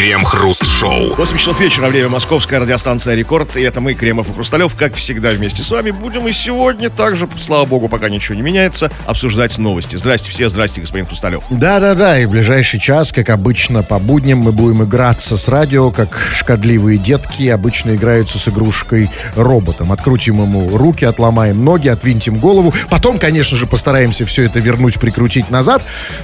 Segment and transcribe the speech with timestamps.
[0.00, 1.14] Крем-хруст-шоу.
[1.14, 3.54] 8 часов вечера, время московская радиостанция «Рекорд».
[3.58, 5.90] И это мы, Кремов и Хрусталев, как всегда вместе с вами.
[5.90, 9.96] Будем и сегодня также, слава богу, пока ничего не меняется, обсуждать новости.
[9.96, 11.44] Здрасте все, здрасте, господин Хрусталев.
[11.50, 16.18] Да-да-да, и в ближайший час, как обычно, по будням мы будем играться с радио, как
[16.32, 19.92] шкодливые детки обычно играются с игрушкой роботом.
[19.92, 22.72] Открутим ему руки, отломаем ноги, отвинтим голову.
[22.88, 25.82] Потом, конечно же, постараемся все это вернуть, прикрутить назад.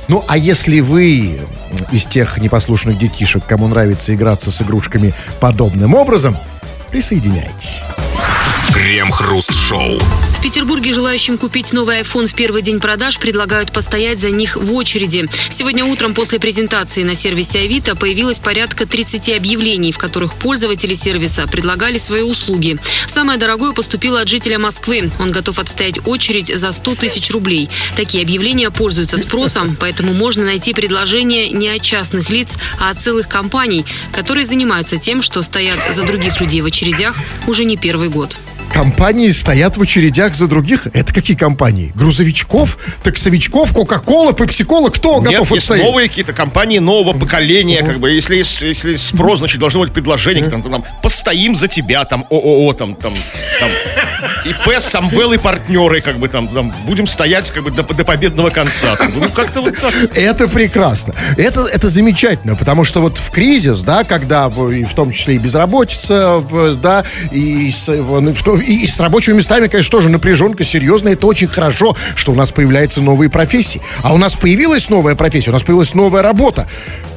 [0.08, 1.40] Ну, а если вы
[1.93, 6.36] из тех непослушных детишек, кому нравится играться с игрушками подобным образом,
[6.91, 7.82] присоединяйтесь.
[8.73, 9.98] Крем-хруст-шоу.
[9.98, 14.73] В Петербурге желающим купить новый iPhone в первый день продаж предлагают постоять за них в
[14.75, 15.29] очереди.
[15.51, 21.47] Сегодня утром после презентации на сервисе Авито появилось порядка 30 объявлений, в которых пользователи сервиса
[21.47, 22.79] предлагали свои услуги.
[23.06, 25.11] Самое дорогое поступило от жителя Москвы.
[25.20, 27.69] Он готов отстоять очередь за 100 тысяч рублей.
[27.97, 33.28] Такие объявления пользуются спросом, поэтому можно найти предложения не от частных лиц, а от целых
[33.28, 38.39] компаний, которые занимаются тем, что стоят за других людей в очередях уже не первый год.
[38.77, 40.86] Компании стоят в очередях за других.
[40.92, 41.92] Это какие компании?
[41.94, 44.91] Грузовичков, таксовичков, Кока-Кола, Пепси-Кола?
[44.91, 45.86] Кто Нет, готов есть отстоять?
[45.86, 50.44] новые какие-то компании нового поколения, как бы, если если есть спрос, значит, должно быть предложение,
[50.50, 53.14] там, там, постоим за тебя, там, ООО, там, там,
[53.60, 53.70] там,
[54.45, 58.50] ИП, Самвел и партнеры, как бы, там, там, будем стоять, как бы, до, до победного
[58.50, 58.97] конца.
[58.97, 59.12] там.
[59.17, 59.95] ну, как-то вот так.
[60.17, 61.14] Это прекрасно.
[61.36, 65.39] Это, это замечательно, потому что вот в кризис, да, когда и в том числе и
[65.39, 66.42] безработица,
[66.83, 71.14] да, и с, в то- и с рабочими местами, конечно, тоже напряженка серьезная.
[71.14, 73.80] Это очень хорошо, что у нас появляются новые профессии.
[74.03, 76.67] А у нас появилась новая профессия, у нас появилась новая работа.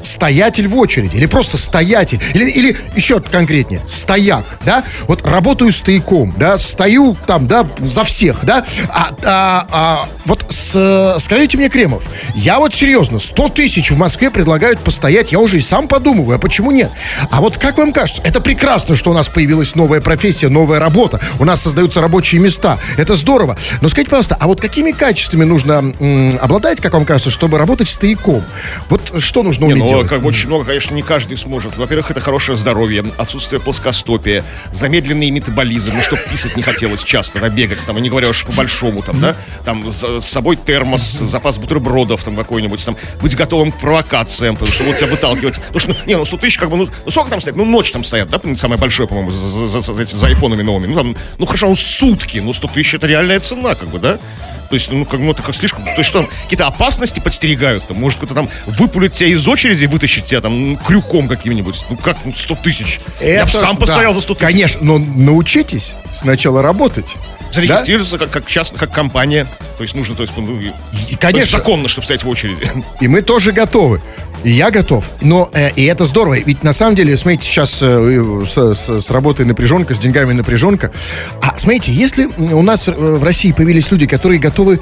[0.09, 4.83] Стоятель в очереди, или просто стоятель, или, или еще конкретнее, стояк, да?
[5.07, 8.66] Вот работаю стояком, да, стою там, да, за всех, да?
[8.89, 12.03] А, а- а вот с- скажите мне, Кремов,
[12.35, 16.39] я вот серьезно, 100 тысяч в Москве предлагают постоять, я уже и сам подумываю, а
[16.39, 16.89] почему нет?
[17.29, 21.19] А вот как вам кажется, это прекрасно, что у нас появилась новая профессия, новая работа,
[21.39, 23.57] у нас создаются рабочие места, это здорово.
[23.81, 27.88] Но скажите, пожалуйста, а вот какими качествами нужно м, обладать, как вам кажется, чтобы работать
[27.88, 28.44] стояком?
[28.89, 29.98] Вот что нужно Не, уметь ну, делать?
[30.07, 31.77] Как бы очень много, конечно, не каждый сможет.
[31.77, 37.49] Во-первых, это хорошее здоровье, отсутствие плоскостопия, замедленный метаболизм, ну, чтобы писать не хотелось часто, да,
[37.49, 42.23] бегать, там, и не говоря уж по-большому, там, да, там, с собой термос, запас бутербродов,
[42.23, 45.55] там, какой-нибудь, там, быть готовым к провокациям, потому что вот тебя выталкивать.
[45.55, 47.57] Потому что, не, ну, 100 тысяч, как бы, ну, ну, сколько там стоят?
[47.57, 50.87] Ну, ночь там стоят, да, самое большое, по-моему, за, за, за, за- айфонами новыми.
[50.87, 54.19] Ну, там, ну, хорошо, ну, сутки, ну, 100 тысяч это реальная цена, как бы, да?
[54.69, 55.84] То есть, ну, как, ну, это как слишком...
[55.84, 57.88] То есть, что там, какие-то опасности подстерегают?
[57.88, 61.84] Там, может, кто-то там выпулит тебя из очереди, вытащить тебя там ну, крюком каким-нибудь?
[61.90, 63.00] Ну, как, ну, 100 тысяч?
[63.19, 64.46] Я Это- сам да, постоял за 100 тысяч.
[64.46, 67.16] Конечно, но научитесь сначала работать.
[67.52, 69.47] Зарегистрироваться как, как частно, как компания.
[69.78, 70.68] То есть, нужно, то есть, ну, и-
[71.09, 72.72] И, то конечно, есть законно, чтобы стоять в очереди.
[73.02, 74.02] И мы тоже готовы.
[74.44, 75.09] Я готов.
[75.22, 76.35] Но э, и это здорово.
[76.39, 80.91] Ведь на самом деле, смотрите, сейчас э, с, с- с работой напряженка, с деньгами напряженка.
[81.41, 84.79] А смотрите, если у нас в, в России появились люди, которые готовы,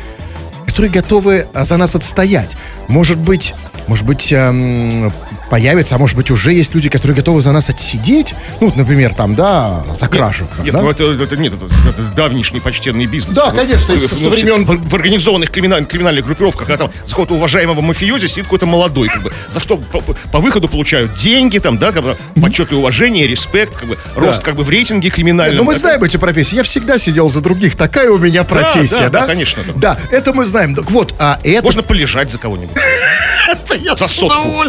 [0.65, 2.55] которые готовы а, за нас отстоять,
[2.87, 3.55] может быть,
[3.87, 5.11] может быть, эм,
[5.49, 8.35] появится, а может быть, уже есть люди, которые готовы за нас отсидеть.
[8.59, 10.47] Ну, вот, например, там, да, за кражу.
[10.63, 10.81] Нет, да?
[10.81, 13.35] ну это, это нет, это, это давнишний почтенный бизнес.
[13.35, 17.35] Да, конечно, ну, со- времен- В, в организованных криминальных, криминальных группировках, когда там за какого-то
[17.35, 21.77] уважаемого мафиози сидит какой-то молодой, как бы, за что по, по выходу получают деньги, там,
[21.77, 25.57] да, как бы, почет и уважение, респект, как бы, рост как бы в рейтинге криминальном.
[25.57, 26.55] Ну, мы знаем эти профессии.
[26.55, 27.75] Я всегда сидел за других.
[27.75, 29.19] Такая у меня профессия, да, да?
[29.21, 29.63] да, конечно.
[29.75, 30.75] Да, это мы знаем.
[30.75, 31.63] Так вот, а это...
[31.63, 32.75] Можно полежать за кого-нибудь.
[33.77, 34.63] я За сотку.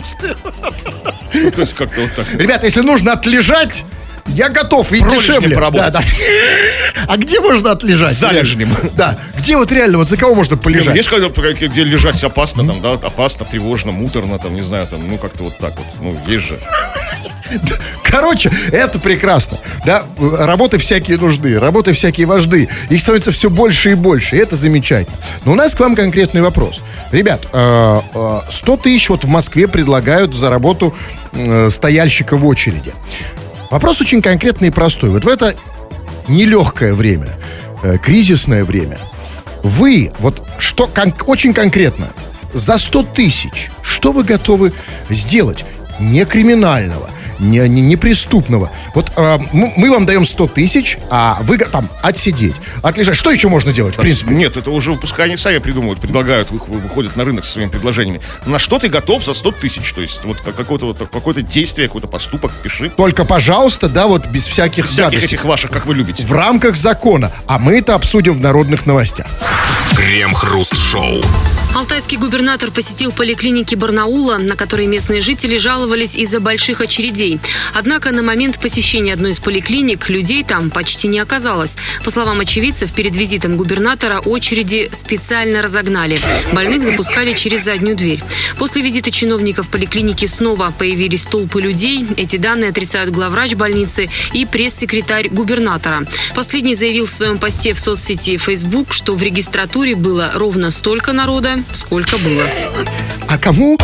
[1.35, 2.27] Ну, То есть как-то вот так.
[2.35, 3.85] Ребята, если нужно отлежать,
[4.29, 5.55] я готов и Пролежнем дешевле.
[5.55, 5.93] поработать.
[5.93, 7.05] Да, да.
[7.07, 8.15] А где можно отлежать?
[8.15, 8.77] Залежнем.
[8.95, 9.19] Да.
[9.37, 10.95] Где вот реально, вот за кого можно ну, полежать?
[10.97, 15.45] Есть где лежать опасно, там, да, опасно, тревожно, муторно, там, не знаю, там, ну, как-то
[15.45, 16.59] вот так вот, ну, есть же.
[18.05, 19.59] Короче, это прекрасно.
[19.85, 22.69] Да, работы всякие нужны, работы всякие важны.
[22.89, 25.17] Их становится все больше и больше, и это замечательно.
[25.45, 26.83] Но у нас к вам конкретный вопрос.
[27.13, 30.95] Ребят, э, э, 100 тысяч вот в Москве предлагают за работу
[31.33, 32.93] э, стояльщика в очереди.
[33.71, 35.11] Вопрос очень конкретный и простой.
[35.11, 35.55] Вот в это
[36.29, 37.39] нелегкое время,
[37.83, 38.99] э, кризисное время,
[39.63, 42.09] вы, вот что кон- очень конкретно,
[42.55, 44.73] за 100 тысяч, что вы готовы
[45.11, 45.65] сделать?
[46.01, 48.71] Не криминального, не, не, неприступного.
[48.95, 53.17] Вот э, мы вам даем 100 тысяч, а вы там отсидеть, отлежать.
[53.17, 54.35] Что еще можно делать, в принципе?
[54.35, 58.21] Нет, это уже пускай они сами придумывают, предлагают, выходят на рынок со своими предложениями.
[58.47, 59.93] На что ты готов за 100 тысяч?
[59.93, 62.91] То есть вот какое-то вот, какое действие, какой-то поступок пиши.
[62.91, 65.27] Только, пожалуйста, да, вот без всяких Всяких гадостей.
[65.37, 66.25] этих ваших, как вы любите.
[66.25, 67.31] В рамках закона.
[67.47, 69.27] А мы это обсудим в народных новостях.
[69.97, 71.21] Крем-хруст-шоу.
[71.77, 77.28] Алтайский губернатор посетил поликлиники Барнаула, на которые местные жители жаловались из-за больших очередей.
[77.75, 81.77] Однако на момент посещения одной из поликлиник людей там почти не оказалось.
[82.05, 86.19] По словам очевидцев, перед визитом губернатора очереди специально разогнали.
[86.53, 88.23] Больных запускали через заднюю дверь.
[88.59, 92.07] После визита чиновников в поликлинике снова появились толпы людей.
[92.17, 96.07] Эти данные отрицают главврач больницы и пресс-секретарь губернатора.
[96.35, 101.63] Последний заявил в своем посте в соцсети Facebook, что в регистратуре было ровно столько народа,
[101.73, 102.45] сколько было.
[103.29, 103.77] А кому,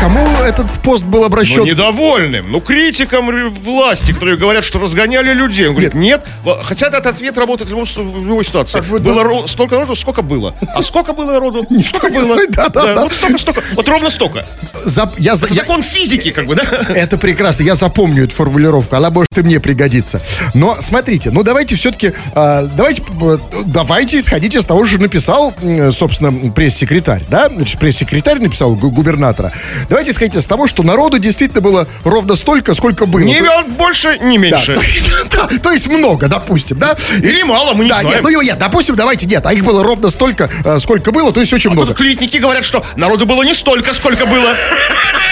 [0.00, 1.58] кому этот пост был обращен?
[1.58, 2.50] Ну, недовольным.
[2.50, 5.68] Ну, критикам власти, которые говорят, что разгоняли людей.
[5.68, 6.26] Он говорит, нет.
[6.44, 6.56] нет.
[6.64, 8.80] Хотя этот ответ работает в любой, в любой ситуации.
[8.80, 9.46] Так, было да.
[9.46, 10.54] столько народу, сколько было.
[10.74, 11.64] А сколько было народу?
[11.84, 12.36] Сколько было?
[12.50, 13.02] Да, да, да.
[13.04, 13.62] Вот столько, столько.
[13.74, 14.44] Вот ровно столько.
[14.84, 16.62] За, я, Это я, закон физики, как бы, да?
[16.88, 17.62] Это прекрасно.
[17.62, 18.96] Я запомню эту формулировку.
[18.96, 20.20] Она может и мне пригодиться.
[20.54, 23.02] Но смотрите, ну давайте все-таки, э, давайте,
[23.66, 25.54] давайте исходите из того, что написал,
[25.92, 27.48] собственно, пресс-секретарь, да?
[27.48, 29.52] Значит, пресс-секретарь написал губернатора.
[29.88, 33.20] Давайте исходите из того, что народу действительно было ровно столько, сколько было.
[33.20, 33.42] Не
[33.76, 34.76] больше, не меньше.
[35.30, 36.96] Да, то, то есть много, допустим, да?
[37.18, 38.24] Или мало, мы не да, знаем.
[38.24, 41.40] Нет, ну нет, допустим, давайте нет, а их было ровно столько, э, сколько было, то
[41.40, 41.88] есть очень а много.
[41.88, 44.54] Тут клиники говорят, что народу было не столько, сколько было,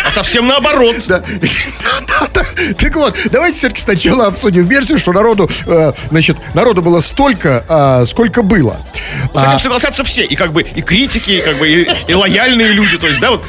[0.04, 0.96] а совсем наоборот.
[1.06, 1.22] Да.
[2.78, 8.06] Так вот, давайте все-таки сначала обсудим версию, что народу, э, значит, народу было столько, э,
[8.06, 8.76] сколько было.
[9.34, 12.14] С этим а, согласятся все, и как бы и критики, и как бы и, и
[12.14, 13.44] лояльные люди, то есть, да, вот.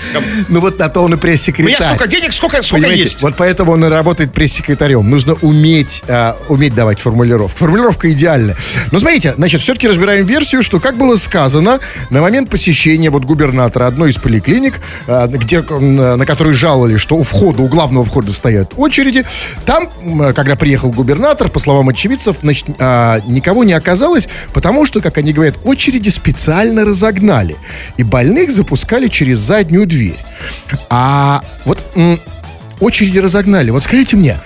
[0.50, 1.66] Ну вот на то он и пресс-секретарь.
[1.66, 3.22] У меня столько денег, сколько, сколько есть.
[3.22, 5.10] Вот поэтому он и работает пресс-секретарем.
[5.10, 7.58] Нужно уметь, э, уметь давать формулировку.
[7.58, 8.56] Формулировка идеальная.
[8.92, 11.80] Но смотрите, значит, все-таки разбираем версию, что, как было сказано,
[12.10, 14.76] на момент посещения вот губернатора одной из поликлиник,
[15.08, 19.26] э, где, на которой жаловали, что у входа, у главного входа стоят очереди,
[19.66, 19.90] там,
[20.34, 25.34] когда приехал губернатор, по словам очевидцев, значит, э, никого не оказалось, потому что, как они
[25.34, 27.56] говорят, очереди специально разогнали.
[27.98, 30.18] И больных запускали через заднюю дверь.
[30.90, 31.84] А вот
[32.80, 33.72] очереди разогнали.
[33.72, 34.38] Вот скажите мне,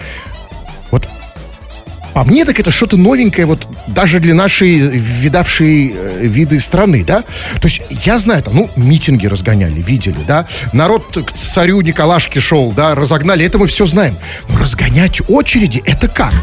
[2.13, 7.23] по мне, так это что-то новенькое, вот даже для нашей видавшей э, виды страны, да?
[7.61, 10.45] То есть я знаю, там, ну, митинги разгоняли, видели, да?
[10.73, 14.17] Народ к царю Николашке шел, да, разогнали, это мы все знаем.
[14.49, 16.33] Но разгонять очереди, это как?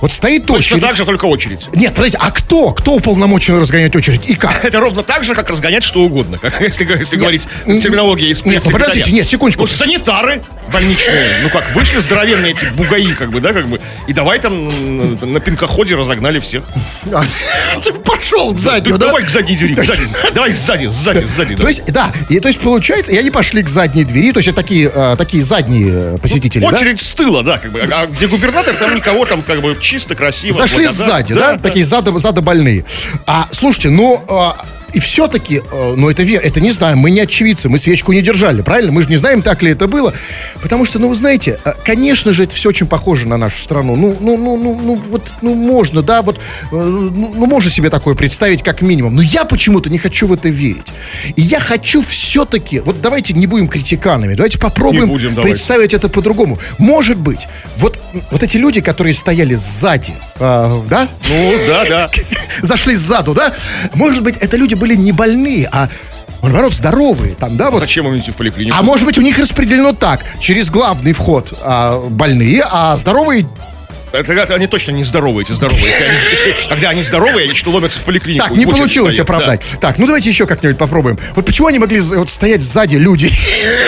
[0.00, 0.82] Вот стоит Точно очередь.
[0.82, 1.68] так же, только очередь.
[1.74, 2.72] Нет, подождите, а кто?
[2.72, 4.48] Кто уполномочен разгонять очередь и как?
[4.64, 8.44] Это ровно так же, как разгонять что угодно, как, если, если нет, говорить терминологией из
[8.44, 9.62] Нет, подождите, нет, секундочку.
[9.62, 10.42] Ну, санитары
[10.72, 15.17] больничные, ну как, вышли здоровенные эти бугаи, как бы, да, как бы, и давай там
[15.22, 16.64] на пинкоходе разогнали всех.
[17.12, 17.24] А,
[18.04, 19.06] пошел к заднему, да?
[19.06, 19.76] Давай к задней двери,
[20.34, 21.56] Давай сзади, сзади, сзади.
[21.56, 24.48] То есть, да, и то есть получается, и они пошли к задней двери, то есть
[24.48, 27.80] это такие, э, такие задние э, посетители, Очередь с тыла, да, как бы.
[27.80, 30.54] А где губернатор, там никого, там как бы чисто, красиво.
[30.54, 31.58] Зашли сзади, да?
[31.58, 32.84] Такие задобольные.
[33.26, 34.56] А, слушайте, ну, а,
[34.94, 38.22] и все-таки, э, ну это вер, это не знаем, мы не очевидцы, мы свечку не
[38.22, 38.90] держали, правильно?
[38.90, 40.14] Мы же не знаем, так ли это было.
[40.62, 43.96] Потому что, ну вы знаете, э, конечно же, это все очень похоже на нашу страну.
[43.96, 46.40] Ну, ну, ну, ну, ну вот, ну можно, да, вот, э,
[46.72, 49.14] ну, ну можно себе такое представить как минимум.
[49.14, 50.92] Но я почему-то не хочу в это верить.
[51.36, 55.96] И я хочу все-таки, вот давайте не будем критиканами, давайте попробуем будем, представить давайте.
[55.96, 56.58] это по-другому.
[56.78, 57.46] Может быть,
[57.76, 57.98] вот,
[58.30, 61.08] вот эти люди, которые стояли сзади, э, да?
[61.28, 62.10] Ну, да, да.
[62.62, 63.52] Зашли сзаду, да?
[63.94, 65.88] Может быть, это люди были не больные, а
[66.42, 67.34] наоборот, здоровые.
[67.34, 67.80] Там, да, вот.
[67.80, 68.76] Зачем им идти в поликлинику?
[68.78, 70.24] А может быть, у них распределено так.
[70.40, 73.46] Через главный вход а, больные, а здоровые
[74.10, 75.84] это, они точно не здоровые, эти здоровые.
[75.84, 78.48] Если они, если, когда они здоровые, они что ломятся в поликлинику.
[78.48, 79.70] Так, не получилось стоят, оправдать.
[79.74, 79.88] Да.
[79.88, 81.18] Так, ну давайте еще как-нибудь попробуем.
[81.34, 83.30] Вот почему они могли вот стоять сзади люди?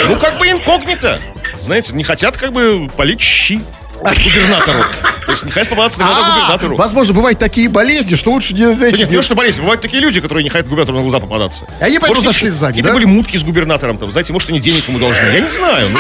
[0.09, 1.21] Ну, как бы инкогнито.
[1.59, 3.61] Знаете, не хотят как бы полить щи
[4.01, 4.85] губернатору.
[5.27, 6.77] То есть не хотят попадаться на глаза а, губернатору.
[6.77, 8.99] Возможно, бывают такие болезни, что лучше не знаете.
[8.99, 11.67] Нет, не что болезни, бывают такие люди, которые не хотят губернатору на глаза попадаться.
[11.81, 14.89] А они просто зашли сзади, Какие-то были мутки с губернатором, там, знаете, может, они денег
[14.89, 15.27] ему должны.
[15.27, 15.91] Я не знаю.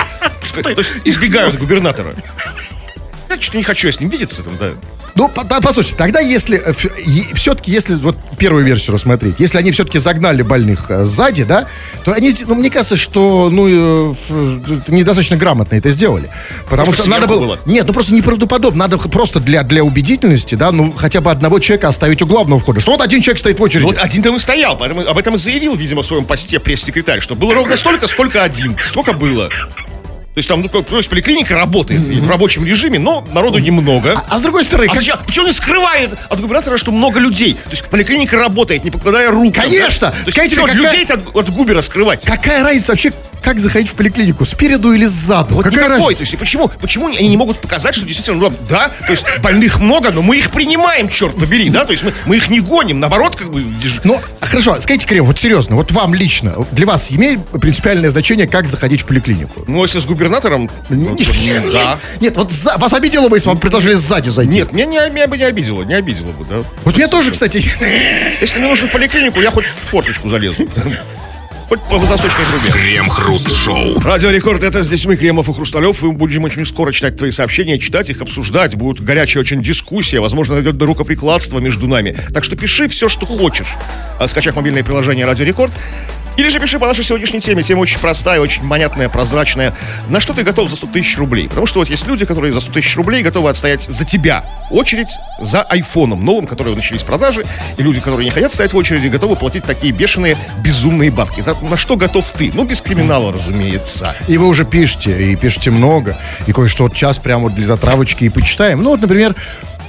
[0.56, 2.14] Ну, то есть избегают губернатора.
[3.28, 4.70] Я что-то не хочу я с ним видеться, там, да.
[5.14, 6.72] Ну, да, послушайте, тогда если э,
[7.34, 11.66] все-таки, если вот первую версию рассмотреть, если они все-таки загнали больных э, сзади, да,
[12.04, 14.14] то они, ну, мне кажется, что, ну, э,
[14.88, 16.28] недостаточно грамотно это сделали.
[16.68, 17.40] Потому Может, что надо было...
[17.40, 17.58] было...
[17.66, 18.78] Нет, ну просто неправдоподобно.
[18.78, 22.80] Надо просто для, для убедительности, да, ну, хотя бы одного человека оставить у главного входа.
[22.80, 23.84] Что вот один человек стоит в очереди.
[23.84, 27.20] Вот один там и стоял, поэтому об этом и заявил, видимо, в своем посте пресс-секретарь,
[27.20, 28.76] что было ровно столько, сколько один.
[28.86, 29.50] Сколько было.
[30.40, 34.14] То есть там, ну, то есть поликлиника работает в рабочем режиме, но народу немного.
[34.16, 37.20] А, а с другой стороны, А как- зачем- почему он скрывает от губернатора, что много
[37.20, 37.52] людей?
[37.64, 39.54] То есть поликлиника работает, не покладая рук.
[39.54, 40.06] Конечно!
[40.06, 40.10] да?
[40.12, 42.24] То есть Скажите, чё, какая- людей от, от губера скрывать?
[42.24, 44.44] какая разница вообще, как заходить в поликлинику?
[44.44, 45.54] Спереду или сзаду?
[45.56, 45.98] Вот какая никакой.
[45.98, 46.16] разница?
[46.18, 49.80] То есть, почему, почему они не могут показать, что действительно, ну, да, то есть больных
[49.80, 53.00] много, но мы их принимаем, черт побери, да, то есть мы, мы их не гоним,
[53.00, 53.64] наоборот, как бы,
[54.04, 58.66] Ну, хорошо, скажите, Крем, вот серьезно, вот вам лично, для вас имеет принципиальное значение, как
[58.66, 59.64] заходить в поликлинику?
[59.66, 61.98] ну, если с губернатором, ну, ну, да.
[62.20, 64.52] Нет, вот за- вас обидело бы, если вам предложили сзади зайти?
[64.54, 66.62] Нет, меня, не, меня бы не обидело, не обидело бы, да.
[66.84, 67.56] Вот меня тоже, кстати,
[68.40, 70.66] Если мне нужно в поликлинику, я хоть в форточку залезу.
[71.70, 72.72] Хоть по водосточной трубе.
[72.72, 74.00] Крем-хруст-шоу.
[74.00, 76.02] Радио Рекорд, это здесь мы, Кремов и Хрусталев.
[76.02, 78.74] Мы будем очень скоро читать твои сообщения, читать их, обсуждать.
[78.74, 80.18] Будет горячая очень дискуссия.
[80.18, 82.16] Возможно, найдет до рукоприкладства между нами.
[82.34, 83.76] Так что пиши все, что хочешь,
[84.18, 85.72] а, скачав мобильное приложение Радио Рекорд.
[86.36, 87.62] Или же пиши по нашей сегодняшней теме.
[87.62, 89.76] Тема очень простая, очень понятная, прозрачная.
[90.08, 91.48] На что ты готов за 100 тысяч рублей?
[91.48, 95.08] Потому что вот есть люди, которые за 100 тысяч рублей готовы отстоять за тебя очередь
[95.40, 97.44] за айфоном новым, который начались продажи.
[97.76, 101.40] И люди, которые не хотят стоять в очереди, готовы платить такие бешеные, безумные бабки.
[101.40, 102.50] За, на что готов ты?
[102.54, 104.14] Ну, без криминала, разумеется.
[104.28, 108.24] и вы уже пишете, и пишете много, и кое-что вот час прямо вот для затравочки
[108.24, 108.82] и почитаем.
[108.82, 109.34] Ну, вот, например,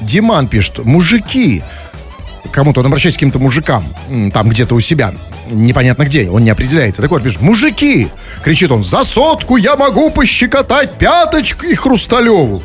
[0.01, 1.63] Диман пишет, мужики,
[2.51, 3.83] кому-то он обращается к каким-то мужикам,
[4.33, 5.13] там где-то у себя,
[5.49, 7.01] непонятно где, он не определяется.
[7.01, 8.09] Так вот, пишет, мужики,
[8.43, 12.61] кричит он, за сотку я могу пощекотать пяточку и Хрусталеву.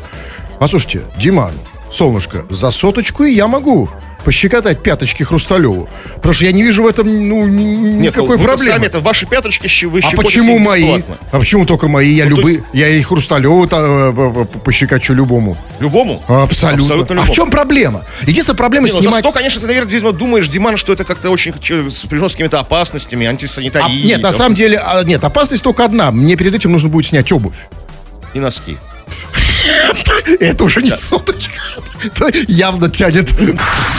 [0.59, 1.53] Послушайте, Диман,
[1.91, 3.89] солнышко, за соточку и я могу
[4.27, 5.87] пощекотать пяточки Хрусталеву.
[6.15, 8.57] Потому что я не вижу в этом ну, Нет, ну, никакой проблемы.
[8.57, 10.81] сами это ваши пяточки вы А почему мои?
[10.97, 11.17] бесплатно.
[11.31, 12.11] А почему только мои?
[12.11, 15.57] Я Ну, то любые, я и Хрусталеву та- э, пощекочу любому.
[15.79, 16.21] Любому?
[16.27, 16.83] Абсолютно.
[16.83, 17.31] Абсолютно а любому.
[17.31, 18.03] в чем проблема?
[18.23, 19.19] Единственная проблема Не, ну, за снимать...
[19.21, 21.53] 100, конечно, ты, наверное, видимо, думаешь, Диман, что это как-то очень
[21.89, 24.03] сопряжено с какими-то опасностями, А, антисанитарией.
[24.03, 26.11] нет, на самом деле, а, нет, опасность только одна.
[26.11, 27.55] Мне перед этим нужно будет снять обувь.
[28.33, 28.77] И носки.
[30.41, 31.53] Это уже не соточка.
[32.47, 33.31] Явно тянет.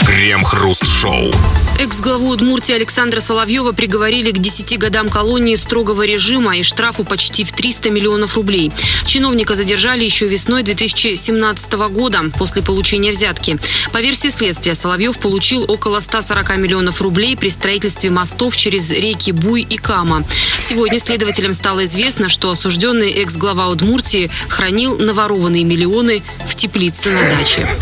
[0.07, 1.33] Крем-хруст-шоу.
[1.79, 7.53] Экс-главу Удмуртии Александра Соловьева приговорили к 10 годам колонии строгого режима и штрафу почти в
[7.53, 8.73] 300 миллионов рублей.
[9.07, 13.59] Чиновника задержали еще весной 2017 года после получения взятки.
[13.93, 19.63] По версии следствия, Соловьев получил около 140 миллионов рублей при строительстве мостов через реки Буй
[19.63, 20.25] и Кама.
[20.61, 27.69] Сегодня следователям стало известно, что осужденный экс-глава Удмуртии хранил наворованные миллионы в теплице на даче.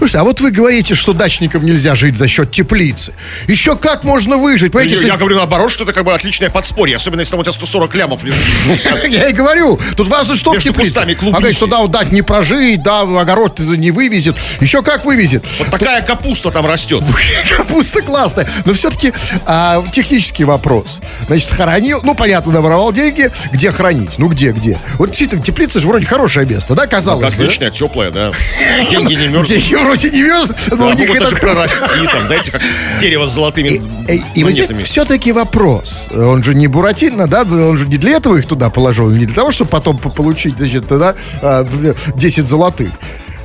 [0.00, 3.12] Слушайте, а вот вы говорите, что дачникам нельзя жить за счет теплицы.
[3.48, 4.72] Еще как можно выжить?
[4.72, 7.40] Понимаете, Я, если- я говорю наоборот, что это как бы отличное подспорье, особенно если там
[7.40, 8.40] у тебя 140 лямов лежит.
[9.10, 11.00] Я и говорю, тут важно, что в теплице.
[11.00, 11.04] А
[11.36, 14.36] говорит, что да, дать не прожить, да, огород не вывезет.
[14.60, 15.44] Еще как вывезет.
[15.58, 17.04] Вот такая капуста там растет.
[17.56, 18.48] Капуста классная.
[18.64, 19.12] Но все-таки
[19.44, 21.00] а, технический вопрос.
[21.26, 23.30] Значит, хоронил, ну, понятно, наворовал деньги.
[23.52, 24.12] Где хранить?
[24.16, 24.78] Ну, где, где?
[24.96, 27.36] Вот действительно, теплица же вроде хорошее место, да, казалось бы?
[27.36, 27.44] да?
[27.44, 28.32] Отличная, теплая, да.
[28.90, 29.48] Деньги не мерзнут.
[29.90, 31.34] Вроде не мерзнут, но Да, у них это...
[31.36, 31.80] прорасти,
[32.12, 32.60] там, как
[33.00, 33.68] дерево с золотыми
[34.08, 34.84] И, и вот здесь монетами.
[34.84, 36.08] все-таки вопрос.
[36.14, 37.42] Он же не Буратино, да?
[37.42, 40.56] Он же не для этого их туда положил, не для того, чтобы потом по- получить,
[40.58, 41.66] значит, да, а,
[42.14, 42.90] 10 золотых.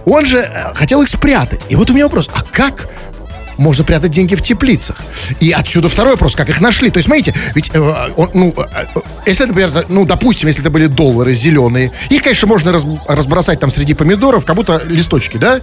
[0.05, 1.65] Он же э, хотел их спрятать.
[1.69, 2.89] И вот у меня вопрос, а как
[3.57, 4.97] можно прятать деньги в теплицах?
[5.39, 6.89] И отсюда второй вопрос, как их нашли?
[6.89, 7.79] То есть, смотрите, ведь, э,
[8.15, 8.85] он, ну, э,
[9.25, 13.71] если, например, ну, допустим, если это были доллары зеленые, их, конечно, можно раз- разбросать там
[13.71, 15.59] среди помидоров, как будто листочки, да?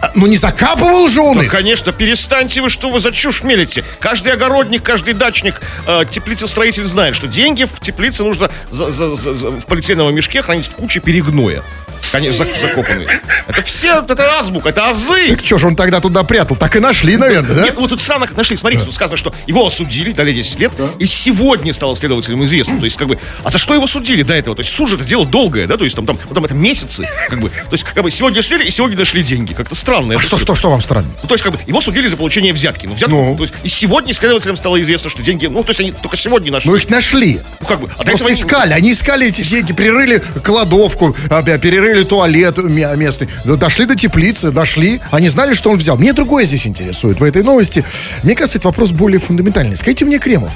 [0.00, 1.50] А, Но не закапывал же он Да, их.
[1.50, 3.82] конечно, перестаньте вы, что вы за чушь мелите.
[4.00, 9.34] Каждый огородник, каждый дачник, э, теплицестроитель знает, что деньги в теплице нужно за- за- за-
[9.34, 11.62] за- в полиэтиленовом мешке хранить в куче перегноя.
[12.10, 13.08] Конечно, зак- закопанные.
[13.46, 15.28] Это все, это азбука, это азы.
[15.30, 16.56] Так что же он тогда туда прятал?
[16.56, 17.62] Так и нашли, наверное, да?
[17.62, 18.56] Нет, вот тут странно как нашли.
[18.56, 22.78] Смотрите, тут сказано, что его осудили, дали 10 лет, и сегодня стало следователям известно.
[22.78, 24.54] То есть, как бы, а за что его судили до этого?
[24.56, 25.76] То есть, суд это дело долгое, да?
[25.76, 27.48] То есть, там, там, там это месяцы, как бы.
[27.48, 29.54] То есть, как бы, сегодня судили, и сегодня дошли деньги.
[29.54, 30.14] Как-то странно.
[30.16, 31.08] А что, что, что вам странно?
[31.22, 32.86] Ну, то есть, как бы, его судили за получение взятки.
[32.86, 33.36] Ну, взятку, Ну.
[33.36, 36.50] то есть, и сегодня следователям стало известно, что деньги, ну, то есть, они только сегодня
[36.52, 36.70] нашли.
[36.70, 37.40] Ну, их нашли.
[37.60, 41.16] Ну, как бы, а Просто они- искали, они искали эти деньги, перерыли кладовку,
[41.60, 45.96] перерыли туалет ме- местный, дошли до теплицы, дошли, они знали, что он взял.
[45.96, 47.84] Мне другое здесь интересует в этой новости.
[48.22, 49.76] Мне кажется, это вопрос более фундаментальный.
[49.76, 50.52] Скажите мне, Кремов,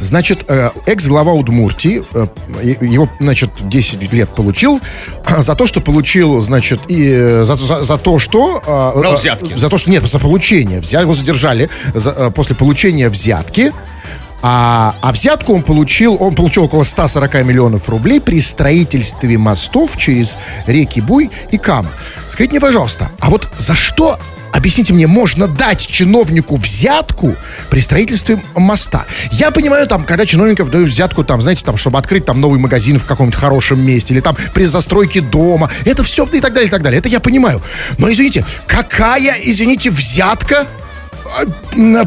[0.00, 2.26] Значит, э, экс-глава Удмуртии, э,
[2.80, 4.80] его, значит, 10 лет получил
[5.38, 8.60] за то, что получил, значит, и э, за, за- за то, что...
[8.96, 9.56] Брал взятки.
[9.56, 10.78] За то, что, нет, за получение.
[10.78, 13.72] Его задержали за- после получения взятки.
[14.44, 20.36] А, а взятку он получил, он получил около 140 миллионов рублей при строительстве мостов через
[20.66, 21.90] реки Буй и Кама.
[22.26, 24.18] Скажите мне, пожалуйста, а вот за что
[24.52, 27.34] объясните мне, можно дать чиновнику взятку
[27.70, 29.06] при строительстве моста?
[29.30, 32.98] Я понимаю, там, когда чиновников дают взятку, там, знаете, там, чтобы открыть там новый магазин
[32.98, 36.70] в каком-то хорошем месте, или там при застройке дома, это все и так далее, и
[36.70, 36.98] так далее.
[36.98, 37.62] Это я понимаю.
[37.98, 40.66] Но, извините, какая, извините, взятка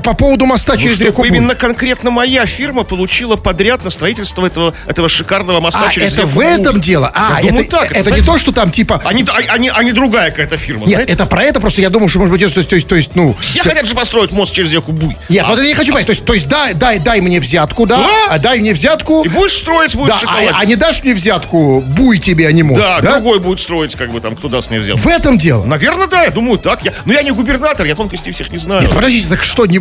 [0.04, 4.74] по поводу моста Ну, через реку именно конкретно моя фирма получила подряд на строительство этого,
[4.88, 7.12] этого шикарного моста А, через это реку в этом дело?
[7.14, 7.86] А, Я думаю, это, так.
[7.92, 9.02] это не знаете, то, что там типа...
[9.06, 11.14] Они, а- они, они другая какая-то фирма, Нет, знаете?
[11.14, 13.16] это про это просто я думаю, что может быть, то есть, то есть, то есть,
[13.16, 13.36] ну...
[13.40, 15.16] Все т- хотят же построить мост через реку Буй.
[15.30, 16.06] Нет, А- вот это я хочу понять.
[16.06, 17.98] То есть, то есть дай, дай, дай мне взятку, да?
[17.98, 18.10] Да.
[18.30, 19.24] А дай мне взятку.
[19.24, 20.54] И будешь строить, будешь Да, шоколад.
[20.54, 23.14] а, а не дашь мне взятку, буй тебе, а не мост, да, да?
[23.14, 25.02] другой будет строить, как бы там, кто даст мне взятку.
[25.02, 25.66] В этом дело.
[25.66, 26.84] Наверное, да, я думаю, так.
[26.84, 28.82] Я, но я не губернатор, я тонкостей всех не знаю.
[28.84, 28.92] Нет,
[29.24, 29.80] подождите, так что, не,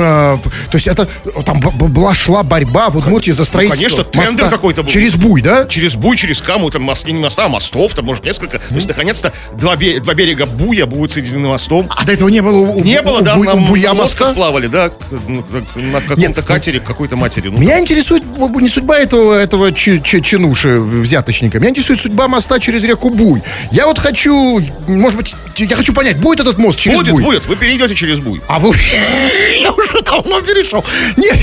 [0.00, 0.38] а,
[0.70, 1.06] то есть это,
[1.44, 4.90] там была, шла борьба в Удмуртии за строительство конечно, тендер моста какой-то был.
[4.90, 5.66] Через буй, да?
[5.66, 8.58] Через Буй, через Каму, там мост, не моста, а мостов, там может несколько.
[8.58, 11.86] То есть, наконец-то, два, бе- два берега Буя будут соединены мостом.
[11.90, 13.94] А до этого не было у, Не у- было, у да, буй- на у буя
[13.94, 14.32] моста?
[14.34, 14.90] плавали, да,
[15.28, 15.44] ну,
[15.76, 17.48] на каком-то Нет, катере, какой-то матери.
[17.48, 21.58] Ну, Меня интересует б- б- не судьба этого, этого чи- чи- чинуши, взяточника.
[21.58, 23.42] Меня интересует судьба моста через реку Буй.
[23.70, 27.22] Я вот хочу, может быть, я хочу понять, будет этот мост через будет, Буй?
[27.22, 28.40] будет, вы перейдете через Буй.
[28.48, 28.74] А вы...
[29.60, 30.84] Я уже давно перешел.
[31.16, 31.36] Нет,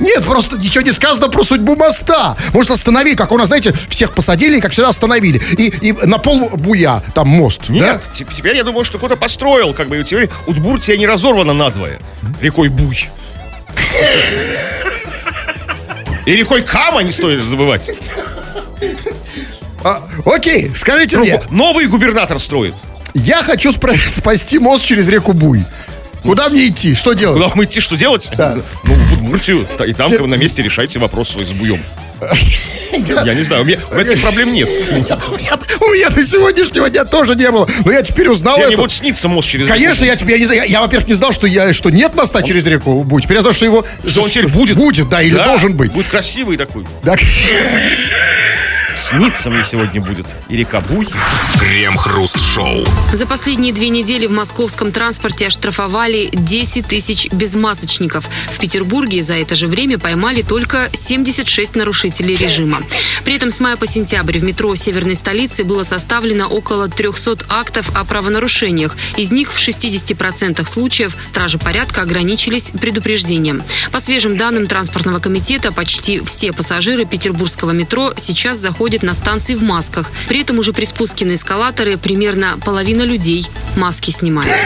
[0.00, 2.36] нет, просто ничего не сказано про судьбу моста.
[2.52, 5.42] Может, останови, как у нас, знаете, всех посадили как всегда, остановили.
[5.56, 8.00] И, и на пол буя там мост, Нет, да?
[8.14, 11.98] теп- теперь я думаю, что кто-то построил, как бы, и теперь Удмуртия не разорвана надвое.
[12.40, 13.08] Рекой Буй.
[16.26, 17.90] И рекой Кама не стоит забывать.
[19.82, 22.74] А, окей, скажите мне, Новый губернатор строит.
[23.14, 23.72] Я хочу
[24.06, 25.64] спасти мост через реку Буй.
[26.22, 26.94] Куда мне идти?
[26.94, 27.36] Что делать?
[27.36, 28.30] Куда вам идти, что делать?
[28.36, 31.82] Ну, в Удмуртию, и там на месте решайте вопрос свой с буем.
[33.06, 34.68] Я не знаю, у меня, у меня таких проблем нет.
[34.90, 35.18] У меня,
[35.80, 37.68] у меня до сегодняшнего дня тоже не было.
[37.84, 38.68] Но я теперь узнал это.
[38.68, 41.32] Где-нибудь снится мост через Конечно, я тебе, я, не знаю, я, я, во-первых, не знал,
[41.32, 43.22] что, я, что нет моста через реку Буй.
[43.22, 43.84] Теперь я знал, что его...
[44.06, 44.76] Что он теперь будет.
[44.76, 45.92] Будет, да, или Да, должен быть.
[45.92, 46.86] Будет красивый такой.
[47.02, 47.16] Да.
[48.98, 51.08] Снится мне сегодня будет и река Буй.
[51.60, 52.84] Крем-хруст-шоу.
[53.12, 58.28] За последние две недели в московском транспорте оштрафовали 10 тысяч безмасочников.
[58.50, 62.80] В Петербурге за это же время поймали только 76 нарушителей режима.
[63.24, 67.90] При этом с мая по сентябрь в метро северной столицы было составлено около 300 актов
[67.94, 68.96] о правонарушениях.
[69.16, 73.62] Из них в 60% случаев стражи порядка ограничились предупреждением.
[73.92, 79.62] По свежим данным транспортного комитета, почти все пассажиры петербургского метро сейчас заходят на станции в
[79.62, 80.10] масках.
[80.28, 84.50] При этом уже при спуске на эскалаторы примерно половина людей маски снимает.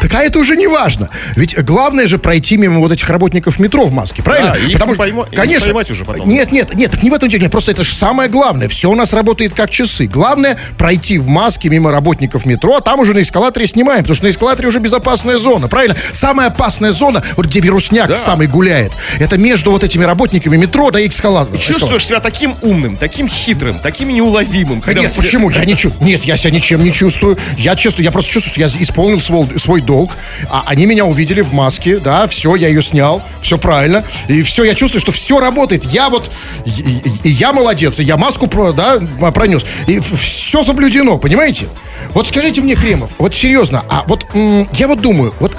[0.00, 1.08] Так а это уже не важно.
[1.36, 4.52] Ведь главное же пройти мимо вот этих работников метро в маске, правильно?
[4.52, 6.28] Да, их не пойма- не поймать уже потом.
[6.28, 7.40] Нет, нет, нет, так не в этом дело.
[7.40, 8.68] Нет, просто это же самое главное.
[8.68, 10.06] Все у нас работает как часы.
[10.06, 14.26] Главное пройти в маске мимо работников метро, а там уже на эскалаторе снимаем, потому что
[14.26, 15.96] на эскалаторе уже безопасная зона, правильно?
[16.12, 18.16] Самая опасная зона, вот где вирусняк Да.
[18.16, 21.58] самый гуляет, это между вот этими работниками метро да и эскалатора.
[21.58, 23.45] Чувствуешь себя таким умным, таким хитрым,
[23.82, 24.80] таким неуловимым.
[24.80, 25.50] Да нет, почему?
[25.50, 26.08] Я чувствую.
[26.08, 27.38] Нет, я себя ничем не чувствую.
[27.56, 30.12] Я чувствую, я просто чувствую, что я исполнил свой, свой долг.
[30.50, 34.04] А они меня увидели в маске, да, все, я ее снял, все правильно.
[34.28, 35.84] И все, я чувствую, что все работает.
[35.84, 36.30] Я вот,
[36.64, 38.98] и, и- и я молодец, и я маску про, да,
[39.32, 39.64] пронес.
[39.86, 41.66] И все соблюдено, понимаете?
[42.14, 44.24] Вот скажите мне, Кремов, вот серьезно, а вот
[44.72, 45.52] я вот думаю, вот,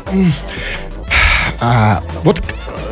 [1.59, 2.41] а, вот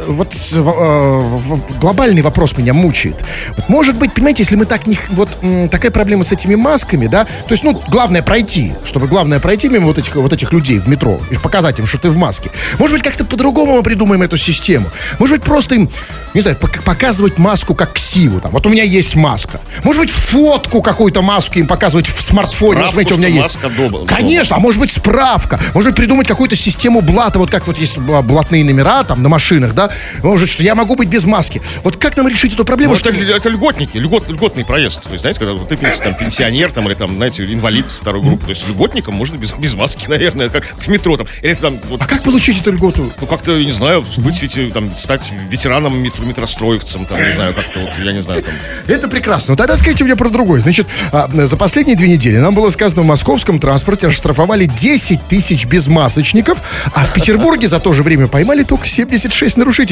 [0.07, 3.15] вот э, глобальный вопрос меня мучает.
[3.57, 4.97] Вот, может быть, понимаете, если мы так не...
[5.09, 5.29] Вот
[5.71, 7.25] такая проблема с этими масками, да?
[7.25, 10.87] То есть, ну, главное пройти, чтобы главное пройти мимо вот этих, вот этих людей в
[10.87, 12.49] метро и показать им, что ты в маске.
[12.79, 14.87] Может быть, как-то по-другому мы придумаем эту систему.
[15.19, 15.89] Может быть, просто им,
[16.33, 18.39] не знаю, пок- показывать маску как ксиву.
[18.39, 18.51] Там.
[18.51, 19.59] Вот у меня есть маска.
[19.83, 22.79] Может быть, фотку какую-то маску им показывать в смартфоне.
[22.79, 23.55] Справку, смотрите, у меня есть.
[23.55, 25.59] маска дома- Конечно, а может быть справка.
[25.73, 29.73] Может быть придумать какую-то систему блата, вот как вот есть блатные номера там на машинах,
[29.73, 29.89] да?
[30.23, 31.61] Может, что я могу быть без маски.
[31.83, 32.93] Вот как нам решить эту проблему?
[32.93, 33.09] Ну, что...
[33.09, 35.03] это, это льготники, льгот, льготный проезд.
[35.03, 38.45] То есть, знаете, когда вот ты там, пенсионер там, или там, знаете, инвалид второй группы,
[38.45, 41.27] то есть льготникам можно без, без маски, наверное, как в метро там.
[41.41, 43.11] Или там, вот, А как получить эту льготу?
[43.19, 47.79] ну, как-то, не знаю, быть, ведь, там, стать ветераном метро, метростроевцем, там, не знаю, как-то
[47.79, 48.53] вот, я не знаю, там.
[48.87, 49.51] Это прекрасно.
[49.51, 50.61] Ну, тогда скажите мне про другое.
[50.61, 55.65] Значит, а, за последние две недели нам было сказано, в московском транспорте оштрафовали 10 тысяч
[55.65, 56.61] безмасочников,
[56.93, 59.84] а в Петербурге за то же время поймали только 76 нарушителей.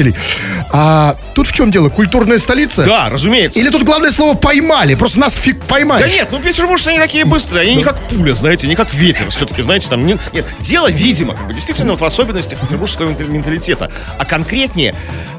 [0.72, 1.88] А тут в чем дело?
[1.88, 2.84] Культурная столица?
[2.84, 3.58] Да, разумеется.
[3.60, 4.94] Или тут главное слово поймали?
[4.94, 6.12] Просто нас фиг Да поймаешь.
[6.12, 9.62] нет, ну петербуржцы они такие быстрые, они не как пуля, знаете, не как ветер, все-таки,
[9.62, 14.24] знаете, там, не- нет, дело, видимо, как бы, действительно, вот в особенностях петербургского менталитета, а
[14.24, 14.94] конкретнее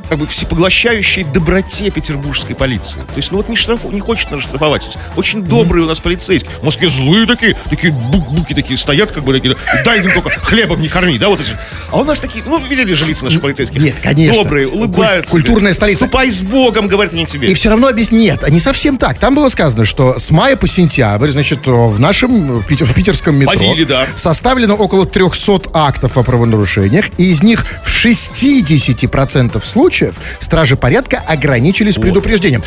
[0.09, 2.99] как бы всепоглощающей доброте петербургской полиции.
[2.99, 4.85] То есть, ну вот не, штраф, не хочет нас штрафовать.
[4.85, 6.51] Есть, очень добрые у нас полицейские.
[6.61, 10.81] В Москве злые такие, такие бук-буки такие стоят, как бы такие, дай им только хлебом
[10.81, 11.57] не корми, да, вот эти.
[11.91, 13.81] А у нас такие, ну, видели же лица наших полицейских?
[13.81, 14.43] Нет, конечно.
[14.43, 15.31] Добрые, улыбаются.
[15.31, 16.05] Куль- культурная столица.
[16.05, 17.47] Ступай с Богом, говорят они тебе.
[17.49, 19.17] И все равно объясни, нет, не совсем так.
[19.19, 23.35] Там было сказано, что с мая по сентябрь, значит, в нашем в Питер- в питерском
[23.35, 24.05] метро Ловили, да.
[24.15, 29.94] составлено около 300 актов о правонарушениях, и из них в 60% случаев
[30.39, 32.63] стражи порядка ограничились предупреждением.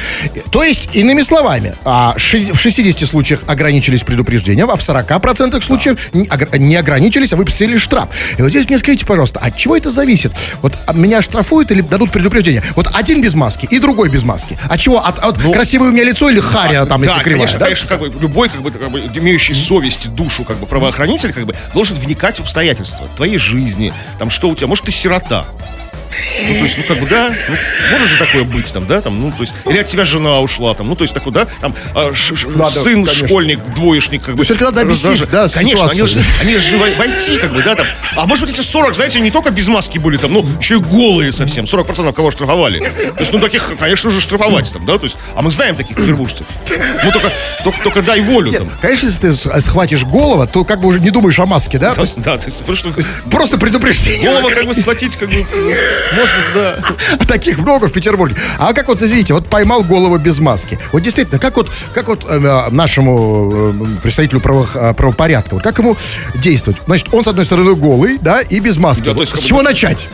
[0.51, 6.27] То есть, иными словами, а, в 60 случаях ограничились предупреждением, а в 40% случаев не
[6.27, 8.09] огр- не ограничились, а выписали штраф.
[8.39, 10.33] И вот здесь мне скажите, пожалуйста, от чего это зависит?
[10.63, 12.63] Вот а, меня штрафуют или дадут предупреждение?
[12.77, 14.59] Вот один без маски и другой без маски.
[14.69, 15.05] От чего?
[15.05, 17.39] От, от красивое у меня лицо или харя там, если Ну, да, кривая?
[17.47, 17.65] конечно, да?
[17.67, 21.45] конечно, как бы любой, как бы, как бы имеющий совесть, душу, как бы правоохранитель, как
[21.47, 25.45] бы должен вникать в обстоятельства твоей жизни, там что у тебя, может ты сирота.
[26.49, 27.57] Ну, то есть, ну, как бы, да, ну,
[27.93, 30.75] может же такое быть, там, да, там, ну, то есть, или от тебя жена ушла,
[30.75, 33.27] там, ну, то есть, такой, да, там, а, ш- ш- Надо, сын, конечно.
[33.29, 34.41] школьник, двоечник, как бы.
[34.43, 37.87] есть, это надо объяснить, да, Конечно, они должны, они вой- войти, как бы, да, там.
[38.17, 40.79] А может быть, эти 40, знаете, не только без маски были, там, ну, еще и
[40.79, 42.79] голые совсем, 40% кого штрафовали.
[42.81, 45.97] То есть, ну, таких, конечно же, штрафовать, там, да, то есть, а мы знаем таких
[45.97, 46.47] петербуржцев.
[47.05, 47.33] Ну, только,
[47.65, 48.71] только, только дай волю, Нет, там.
[48.81, 51.95] конечно, если ты с- схватишь голову, то как бы уже не думаешь о маске, да?
[51.95, 52.89] То есть Да, то есть, просто
[53.31, 54.29] просто предупреждение.
[54.31, 55.45] голова как бы схватить, как бы,
[56.15, 57.27] можно, да.
[57.27, 58.37] Таких много в Петербурге.
[58.59, 60.79] А как вот, извините, вот поймал голову без маски.
[60.93, 65.79] Вот действительно, как вот, как вот э, нашему э, представителю право- э, правопорядка, вот как
[65.79, 65.97] ему
[66.35, 66.81] действовать?
[66.87, 69.05] Значит, он, с одной стороны, голый, да, и без маски.
[69.05, 70.09] Да, Вот есть, с чего начать?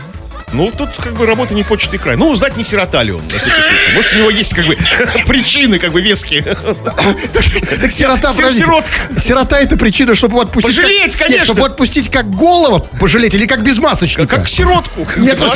[0.54, 2.16] Ну, тут как бы работа не почта и край.
[2.16, 3.94] Ну, узнать, не сирота ли он, на всякий случай.
[3.94, 4.76] Может, у него есть как бы
[5.26, 6.42] причины как бы веские.
[6.42, 9.18] Так сирота, сиротка.
[9.18, 10.76] Сирота это причина, чтобы отпустить.
[10.76, 11.44] Пожалеть, конечно.
[11.44, 14.36] Чтобы отпустить как голова пожалеть или как без масочника.
[14.36, 15.06] Как сиротку.
[15.16, 15.48] Нет, а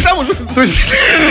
[0.54, 0.78] то есть,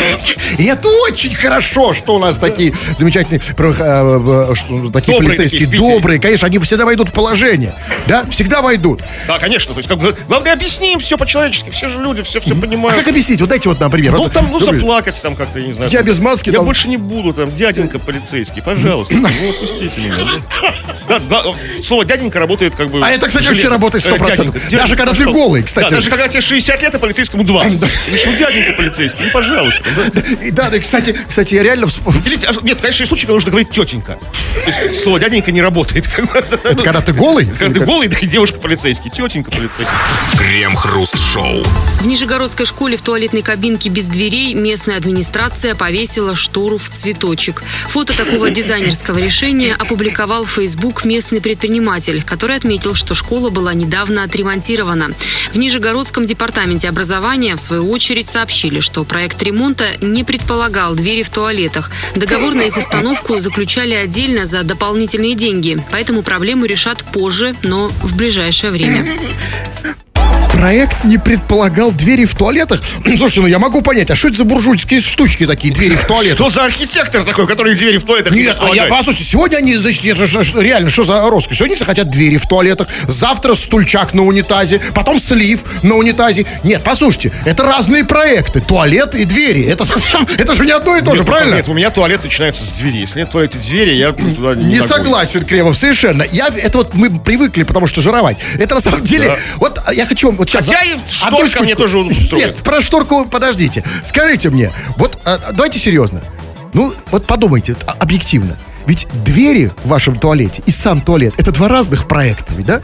[0.57, 4.53] и это очень хорошо, что у нас такие замечательные э,
[4.93, 7.73] такие полицейские, добрые, конечно, они всегда войдут в положение,
[8.07, 9.01] да, всегда войдут.
[9.27, 9.73] Да, конечно.
[9.73, 11.69] То есть, как главное, объясним все по-человечески.
[11.69, 12.99] Все же люди, все все А понимают.
[12.99, 13.41] как объяснить?
[13.41, 14.11] Вот дайте вот, например.
[14.13, 15.91] Ну, вот, там, ну, добрый- заплакать там как-то, я не знаю.
[15.91, 16.07] Я там.
[16.07, 19.15] без маски, Я там- больше не буду, там, дяденька полицейский, пожалуйста.
[19.37, 20.17] Ну, отпустите меня.
[20.17, 20.39] ну.
[21.07, 21.43] Да, да,
[21.83, 23.01] слово дяденька работает как бы...
[23.03, 24.17] А это, кстати, вообще работает Э, 100%.
[24.27, 25.89] дяденька, Даже дяденька, когда ты голый, кстати.
[25.89, 27.79] Да, даже когда тебе 60 лет, а полицейскому 20.
[27.79, 29.83] Говоришь, ну, дяденька полицейский, ну, пожалуйста.
[30.13, 30.21] да.
[30.45, 33.69] И да, да, кстати, кстати, я реально а, нет, конечно, есть случаи, когда нужно говорить
[33.71, 34.17] тетенька.
[35.03, 36.09] Слово дяденька не работает.
[36.63, 37.45] Это когда ты голый?
[37.57, 39.85] Когда ты голый, да, и девушка полицейский, тетенька полицейский.
[40.37, 41.63] Крем-хруст-шоу.
[42.01, 47.63] В Нижегородской школе в туалетной кабинке без дверей местная администрация повесила штору в цветочек.
[47.87, 54.23] Фото такого дизайнерского решения опубликовал в Facebook местный предприниматель, который отметил, что школа была недавно
[54.23, 55.11] отремонтирована.
[55.53, 61.29] В Нижегородском департаменте образования, в свою очередь, сообщили, что проект ремонта не предполагал двери в
[61.29, 61.89] туалетах.
[62.17, 68.17] Договор на их установку заключали отдельно за дополнительные деньги, поэтому проблему решат позже, но в
[68.17, 69.07] ближайшее время.
[70.57, 72.81] Проект не предполагал двери в туалетах.
[73.05, 76.33] Слушайте, ну я могу понять, а что это за буржуйские штучки такие, двери в туалетах?
[76.33, 79.75] Что за архитектор такой, который двери в туалетах не Нет, а я, послушайте, сегодня они,
[79.75, 80.03] значит,
[80.55, 81.57] реально, что за роскошь?
[81.57, 86.47] Сегодня захотят двери в туалетах, завтра стульчак на унитазе, потом слив на унитазе.
[86.63, 88.59] Нет, послушайте, это разные проекты.
[88.59, 89.63] Туалет и двери.
[89.63, 91.55] Это совсем, это же не одно и то же, Нет, правильно?
[91.57, 92.97] Нет, у меня туалет начинается с двери.
[93.01, 96.25] Если нет в туалете двери, я туда не Не согласен, Кремов, совершенно.
[96.31, 98.37] Я, это вот мы привыкли, потому что жировать.
[98.57, 99.37] Это на самом деле, Да.
[99.57, 100.67] вот а, я хочу вам сейчас...
[100.67, 102.45] Хотя и одну шторка мне тоже устроит.
[102.45, 103.83] Нет, про шторку подождите.
[104.03, 106.21] Скажите мне, вот а, давайте серьезно.
[106.73, 108.57] Ну, вот подумайте, а, объективно.
[108.87, 112.81] Ведь двери в вашем туалете и сам туалет это два разных проекта, ведь, да?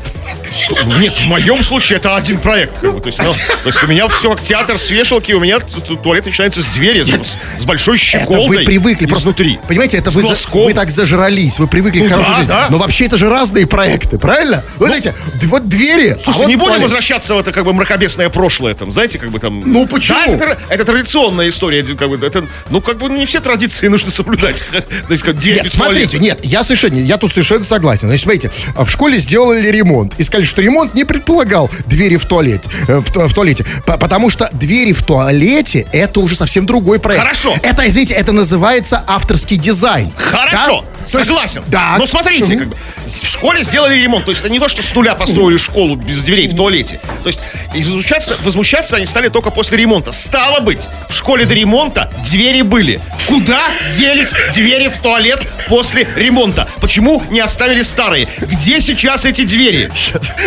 [0.99, 2.79] Нет, в моем случае это один проект.
[2.79, 2.99] Как бы.
[3.01, 6.61] то, есть, ну, то есть у меня все театр с вешалки, у меня туалет начинается
[6.61, 8.57] с двери, с, с большой Это щеколдой.
[8.59, 9.29] вы привыкли просто.
[9.29, 9.59] изнутри.
[9.67, 12.49] Понимаете, это вы, за- вы так зажрались, вы привыкли Ну к хорошей да, жизни.
[12.49, 12.67] да.
[12.69, 14.61] Но вообще это же разные проекты, правильно?
[14.77, 16.17] Вы знаете, д- вот двери.
[16.21, 16.83] Слушайте, а вот не будем туалет.
[16.83, 19.63] возвращаться в это как бы мракобесное прошлое, там, знаете, как бы там.
[19.65, 20.19] Ну, почему?
[20.37, 24.11] Да, это, это традиционная история, как бы, это, ну, как бы не все традиции нужно
[24.11, 24.63] соблюдать.
[24.71, 28.07] То есть, как дверь Нет, смотрите, нет, я совершенно, я тут совершенно согласен.
[28.07, 32.69] Значит, смотрите, в школе сделали ремонт и сказали, что ремонт не предполагал двери в туалете,
[32.87, 37.21] э, в, в туалете, потому что двери в туалете это уже совсем другой проект.
[37.21, 37.55] Хорошо.
[37.63, 40.11] Это, извините, это называется авторский дизайн.
[40.17, 41.01] Хорошо, Да?
[41.01, 41.63] Есть- согласен.
[41.67, 41.95] Да.
[41.97, 42.75] Но смотрите, как бы,
[43.05, 44.25] в школе сделали ремонт.
[44.25, 46.99] То есть это не то, что с нуля построили школу без дверей в туалете.
[47.23, 47.39] То есть
[47.73, 50.11] изучаться, возмущаться они стали только после ремонта.
[50.11, 52.99] Стало быть, в школе до ремонта двери были.
[53.27, 53.61] Куда
[53.97, 56.65] делись двери в туалет после после ремонта?
[56.79, 58.27] Почему не оставили старые?
[58.39, 59.91] Где сейчас эти двери?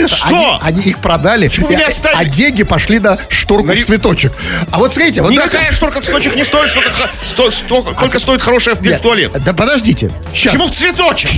[0.07, 0.59] Что?
[0.63, 2.19] Они, они их продали, Почему не и- оставили?
[2.19, 4.33] а деньги пошли на шторку в цветочек.
[4.71, 6.91] А вот смотрите, вот Никакая давайте- шторка в цветочек не стоит, сколько,
[7.27, 9.33] сто- сто- сколько стоит хорошая в Нет, туалет.
[9.45, 10.11] Да подождите.
[10.33, 10.53] Сейчас.
[10.53, 11.31] Почему в цветочек?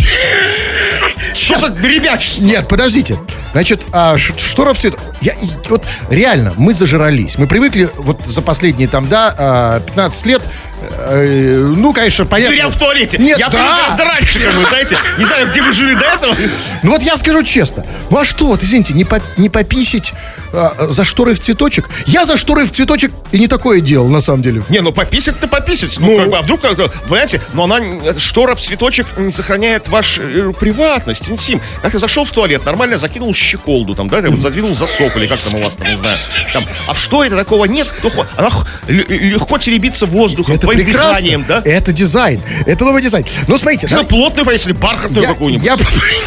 [1.34, 2.44] Что за ребячество?
[2.44, 3.18] Нет, подождите.
[3.52, 4.94] Значит, а, штора в цвет.
[5.20, 7.36] Я, и- вот реально, мы зажрались.
[7.38, 10.42] Мы привыкли вот за последние там, да, а, 15 лет.
[10.80, 12.54] Э, ну, конечно, понятно.
[12.54, 13.18] Дверям в туалете.
[13.18, 13.58] Нет, я да.
[13.58, 14.98] гораздо раньше, как бы, знаете.
[15.18, 16.36] Не знаю, где вы жили до этого.
[16.82, 17.84] Ну вот я скажу честно.
[18.10, 20.12] Ну а что, вот, извините, не, по- не пописить
[20.52, 21.88] а, за шторой в цветочек?
[22.06, 24.62] Я за шторой в цветочек и не такое делал, на самом деле.
[24.68, 25.96] Не, ну пописать-то пописать.
[25.98, 26.18] Ну, Ну.
[26.18, 30.52] как бы, а вдруг, как-то, понимаете, но она, эта штора в цветочек сохраняет вашу э,
[30.58, 31.60] приватность, интим.
[31.82, 35.40] Как ты зашел в туалет, нормально закинул щеколду, там, да, там, задвинул засов, или как
[35.40, 36.16] там у вас там, не знаю.
[36.52, 37.88] Там, а в шторе-то такого нет.
[37.98, 38.48] Кто, она
[38.88, 41.12] легко теребиться воздухом, Это твоим прекрасно.
[41.14, 41.62] дыханием, да?
[41.64, 42.40] Это дизайн.
[42.66, 43.24] Это новый дизайн.
[43.46, 45.64] Ну, смотрите, Если давай- плотную повесили, бархатную Я- какую-нибудь.
[45.66, 45.74] я-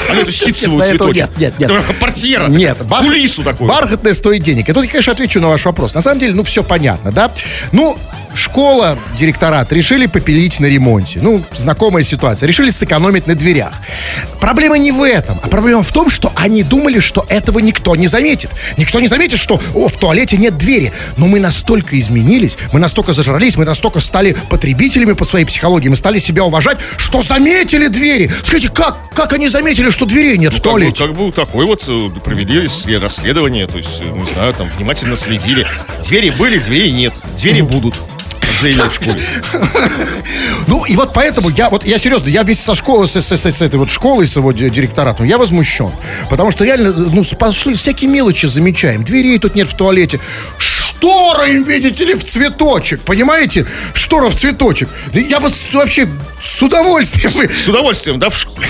[0.09, 1.15] А не эту ситцевую цветочек.
[1.15, 1.71] нет, нет, нет.
[1.71, 2.47] Это Портьера.
[2.47, 3.69] Нет, такая, Кулису такую.
[3.69, 4.69] Бархатная стоит денег.
[4.69, 5.93] И тут я, конечно, отвечу на ваш вопрос.
[5.93, 7.31] На самом деле, ну, все понятно, да?
[7.71, 7.97] Ну,
[8.33, 11.19] школа, директорат решили попилить на ремонте.
[11.21, 12.47] Ну, знакомая ситуация.
[12.47, 13.73] Решили сэкономить на дверях.
[14.39, 18.07] Проблема не в этом, а проблема в том, что они думали, что этого никто не
[18.07, 18.49] заметит.
[18.77, 20.91] Никто не заметит, что о, в туалете нет двери.
[21.17, 25.95] Но мы настолько изменились, мы настолько зажрались, мы настолько стали потребителями по своей психологии, мы
[25.95, 28.31] стали себя уважать, что заметили двери.
[28.43, 31.05] Скажите, как, как они заметили, что дверей нет в Как бы, туалете?
[31.07, 35.15] как бы такой вот э, провели след- расследование, то есть, э, не знаю, там внимательно
[35.17, 35.67] следили.
[36.07, 37.13] Двери были, дверей нет.
[37.37, 37.95] Двери будут.
[38.61, 39.23] Заявили в школе.
[40.67, 43.61] Ну, и вот поэтому я, вот я серьезно, я вместе со школой, с, с- с-
[43.61, 45.91] этой вот школой, с его ди- директоратом, я возмущен.
[46.29, 49.03] Потому что реально, ну, пошли всякие мелочи замечаем.
[49.03, 50.19] Дверей тут нет в туалете.
[50.57, 53.65] Штора им, видите ли, в цветочек, понимаете?
[53.93, 54.87] Штора в цветочек.
[55.13, 56.07] Да Я бы вообще
[56.43, 57.49] с удовольствием.
[57.51, 58.67] С удовольствием, да, в школе.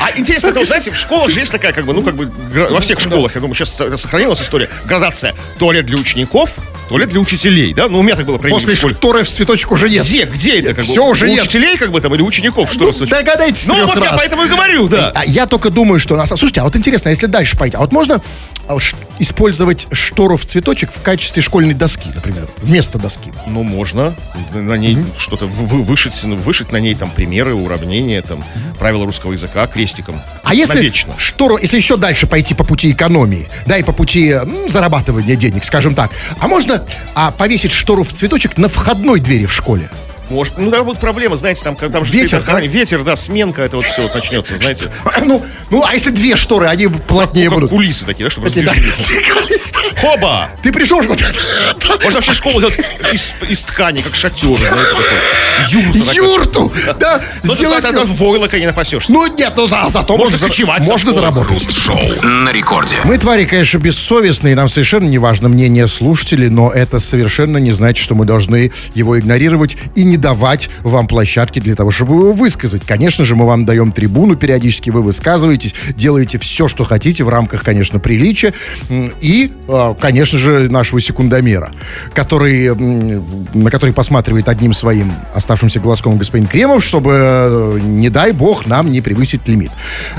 [0.00, 2.30] А интересно, это, знаете, в школах же есть такая, как бы, ну, как бы,
[2.70, 5.34] во всех школах, я думаю, сейчас сохранилась история, градация.
[5.58, 6.50] Туалет для учеников,
[6.90, 7.86] туалет для учителей, да?
[7.88, 10.04] Ну, у меня так было После шторы в цветочек уже нет.
[10.04, 10.90] Где, где это, как бы?
[10.90, 11.44] Всё уже у нет.
[11.44, 14.16] учителей, как бы, там, или учеников, что Ну, догадайтесь Ну, вот я раз.
[14.16, 15.12] поэтому и говорю, да.
[15.14, 16.16] А я только думаю, что...
[16.16, 18.20] на самом- Слушайте, а вот интересно, если дальше пойти, а вот можно
[18.66, 18.74] а,
[19.20, 23.32] использовать штору в цветочек в качестве школьной доски, например, вместо доски?
[23.46, 24.14] Ну, можно
[24.52, 28.42] на ней что-то вы- вы- вышить, ну, вышить на ней там примеры, уравнения, там,
[28.78, 30.20] правила русского языка крестиком.
[30.42, 31.14] А если Навечно.
[31.18, 35.64] штору, если еще дальше пойти по пути экономии, да, и по пути м, зарабатывания денег,
[35.64, 39.88] скажем так, а можно а, повесить штору в цветочек на входной двери в школе?
[40.30, 42.60] Может, ну, да, будет проблема, знаете, там, там же Ветер, да?
[42.60, 44.90] ветер, да, сменка, это вот все вот начнется, знаете.
[45.24, 47.70] Ну, ну, а если две шторы, они плотнее Как будут?
[47.70, 48.72] кулисы такие, да, чтобы Такие, да.
[50.00, 50.48] Хоба!
[50.62, 51.18] Ты пришел, вот
[52.02, 52.78] Можно вообще школу сделать
[53.12, 55.04] из, из ткани, как шатер, знаете, такой.
[55.04, 56.14] Такая.
[56.14, 57.82] юрту, да, Ну, ты сделать...
[57.82, 59.12] тогда в войлока не напасешься.
[59.12, 61.48] Ну, нет, ну, за, зато Можно кочевать можно заработать.
[61.48, 62.96] Хруст-шоу на рекорде.
[63.04, 68.02] Мы твари, конечно, бессовестные, нам совершенно не важно мнение слушателей, но это совершенно не значит,
[68.02, 72.84] что мы должны его игнорировать и не давать вам площадки для того, чтобы его высказать.
[72.84, 77.62] Конечно же, мы вам даем трибуну, периодически вы высказываетесь, делаете все, что хотите в рамках,
[77.62, 78.52] конечно, приличия
[79.20, 81.70] и, э, конечно же, нашего секундомера,
[82.14, 82.74] который,
[83.54, 88.90] на который посматривает одним своим оставшимся глазком господин Кремов, чтобы, э, не дай бог, нам
[88.90, 89.70] не превысить лимит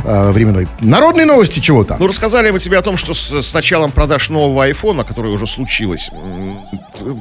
[0.03, 0.67] э, временной.
[0.79, 1.97] Народные новости чего там?
[1.99, 5.45] Ну, рассказали мы тебе о том, что с, с началом продаж нового айфона, которое уже
[5.45, 6.57] случилось, м,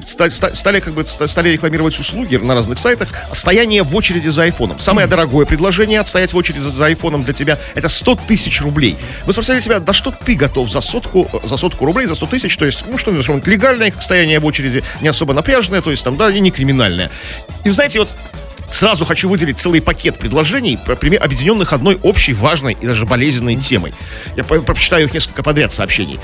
[0.07, 4.29] ста- ста- стали, как бы, ста- стали рекламировать услуги на разных сайтах стояние в очереди
[4.29, 4.79] за айфоном.
[4.79, 8.97] Самое дорогое предложение отстоять в очереди за, айфоном для тебя это 100 тысяч рублей.
[9.27, 12.57] Вы спросили себя, да что ты готов за сотку, за сотку рублей, за 100 тысяч,
[12.57, 16.17] то есть, ну что, что легальное стояние в очереди, не особо напряженное, то есть там,
[16.17, 17.11] да, и не криминальное.
[17.65, 18.09] И знаете, вот
[18.71, 23.57] Сразу хочу выделить целый пакет предложений, про- пример- объединенных одной общей, важной и даже болезненной
[23.57, 23.93] темой.
[24.37, 26.21] Я прочитаю их несколько подряд сообщений.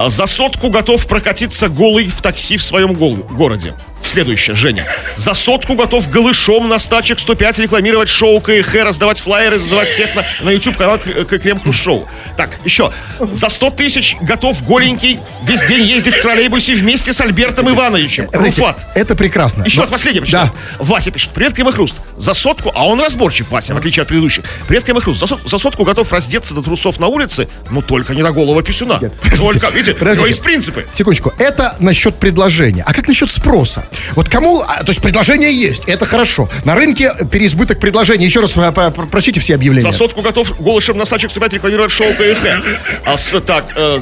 [0.00, 3.74] А За сотку готов прокатиться голый в такси в своем городе.
[4.00, 4.86] Следующее, Женя.
[5.16, 10.24] За сотку готов голышом на стачек 105 рекламировать шоу КХ, раздавать флайеры, зазывать всех на,
[10.40, 12.08] на YouTube канал Крем Шоу.
[12.34, 12.90] Так, еще.
[13.20, 18.26] За 100 тысяч готов голенький весь день ездить в троллейбусе вместе с Альбертом Ивановичем.
[18.32, 18.86] Знаете, Руфат.
[18.94, 19.64] это прекрасно.
[19.64, 20.24] Еще Но- прочитаю.
[20.30, 20.50] Да.
[20.78, 21.30] Вася пишет.
[21.34, 21.96] Привет, Крем и Хруст.
[22.20, 24.44] За сотку, а он разборчив, Вася, в отличие от предыдущих.
[24.68, 25.20] И Хруст.
[25.20, 29.00] За, за сотку готов раздеться до трусов на улице, но только не до голого писюна.
[29.38, 30.28] Только, видите, Подождите.
[30.28, 30.86] есть принципы.
[30.92, 32.84] Секундочку, это насчет предложения.
[32.86, 33.84] А как насчет спроса?
[34.12, 34.60] Вот кому...
[34.60, 36.48] а, то есть предложение есть, это хорошо.
[36.64, 38.26] На рынке переизбыток предложений.
[38.26, 39.90] Еще раз а, про- про- прочтите все объявления.
[39.90, 42.62] За сотку готов голышем на стачек вступать рекламировать шоу КХ.
[43.06, 44.00] А с, так, э,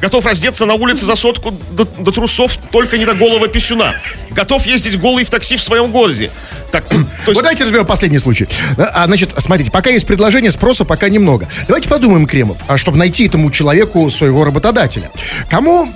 [0.00, 3.94] готов раздеться на улице за сотку до, до трусов, только не до голого писюна.
[4.30, 6.30] Готов ездить голый в такси в своем городе.
[6.70, 8.46] Так, ну, то есть- Вот давайте разберем последний случай.
[8.78, 11.48] А, значит, смотрите, пока есть предложение, спроса пока немного.
[11.66, 15.10] Давайте подумаем, Кремов, а чтобы найти этому человеку своего работодателя.
[15.48, 15.92] Кому,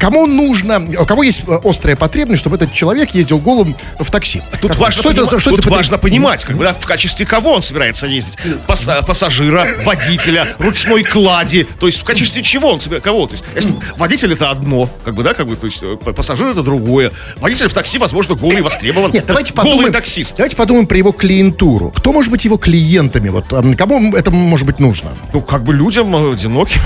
[0.00, 4.42] кому нужно, у кого есть э, острая потребность, чтобы этот человек ездил голым в такси?
[4.60, 6.74] Тут, Как- важно, что это понима- за- что тут это важно понимать, как бы, да,
[6.74, 8.36] в качестве кого он собирается ездить.
[8.66, 11.66] Пас- пассажира, водителя, ручной клади.
[11.80, 13.26] То есть в качестве чего он собирается, кого?
[13.26, 16.48] То есть, если водитель это одно, как бы, да, как бы, то есть э, пассажир
[16.48, 17.12] это другое.
[17.38, 19.12] Водитель в такси, возможно, голый востребован.
[19.12, 19.92] Нет, давайте голый подумаем.
[20.04, 20.36] таксист.
[20.36, 21.90] Давайте подумаем про его клиентуру.
[21.96, 23.28] Кто может быть его клиентами?
[23.28, 23.46] Вот
[23.76, 25.10] кому это может быть нужно?
[25.32, 26.80] Ну, как бы людям э, одиноким.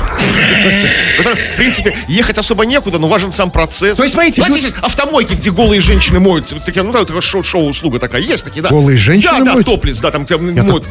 [1.52, 3.96] В принципе, ехать особо некуда, но важен сам процесс.
[3.96, 6.54] То есть, смотрите, люди- автомойки, где голые женщины моют.
[6.64, 8.70] Такие, ну, да, шоу-услуга такая есть, такие, да.
[8.70, 10.26] Голые женщины Да, да, топлис, да, там
[10.62, 10.84] моют.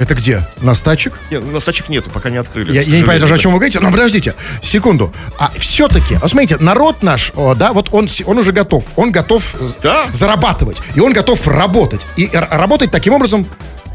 [0.00, 0.46] Это где?
[0.62, 1.20] На стачек?
[1.30, 2.72] Нет, у нас тачек нету, пока не открыли.
[2.72, 5.12] Я, я не понимаю даже, о чем вы говорите, но подождите, секунду.
[5.38, 8.82] А все-таки, вот смотрите, народ наш, о, да, вот он, он уже готов.
[8.96, 10.06] Он готов Да.
[10.14, 10.78] зарабатывать.
[10.94, 12.00] И он готов работать.
[12.16, 13.46] И работать таким образом,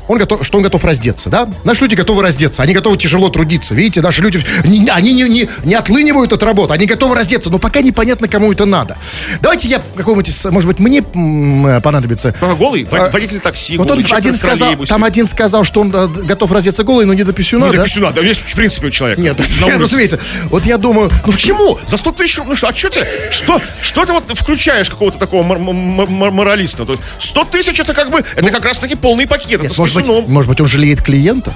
[0.08, 1.48] он готов, что он готов раздеться, да?
[1.64, 3.74] Наши люди готовы раздеться, они готовы тяжело трудиться.
[3.74, 7.60] Видите, наши люди, не- они не, не, не отлынивают от работы, они готовы раздеться, но
[7.60, 8.98] пока непонятно, кому это надо.
[9.42, 12.34] Давайте я какого-нибудь, из- может быть, мне э, понадобится...
[12.40, 15.94] Только голый, А, водитель такси, Вот голый, он один сказал, там один сказал, что он
[15.94, 17.80] э, готов раздеться голый, но не до писюна, Ну, да?
[17.80, 19.22] да, писюна, да, есть, в принципе, у человека.
[19.22, 19.38] Нет,
[19.80, 20.20] разумеется.
[20.46, 21.80] Вот я думаю, Ну почему?
[21.88, 25.44] За 100 тысяч, ну что, а что тебе, что, что ты вот включаешь какого-то такого
[25.44, 26.86] мор- мор- мор- моралиста?
[26.86, 30.24] То есть 100 тысяч это как бы, это как раз таки полный пакет, Нет, может,
[30.24, 31.54] быть, может быть, он жалеет клиента?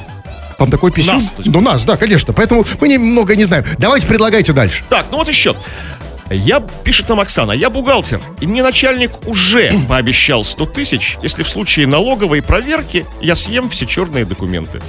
[0.57, 1.15] Там такой писюн?
[1.15, 1.33] Нас.
[1.45, 2.33] Ну, нас, да, конечно.
[2.33, 3.63] Поэтому мы немного не знаем.
[3.77, 4.83] Давайте предлагайте дальше.
[4.89, 5.55] Так, ну вот еще.
[6.29, 11.49] Я, пишет нам Оксана, я бухгалтер, и мне начальник уже пообещал 100 тысяч, если в
[11.49, 14.79] случае налоговой проверки я съем все черные документы.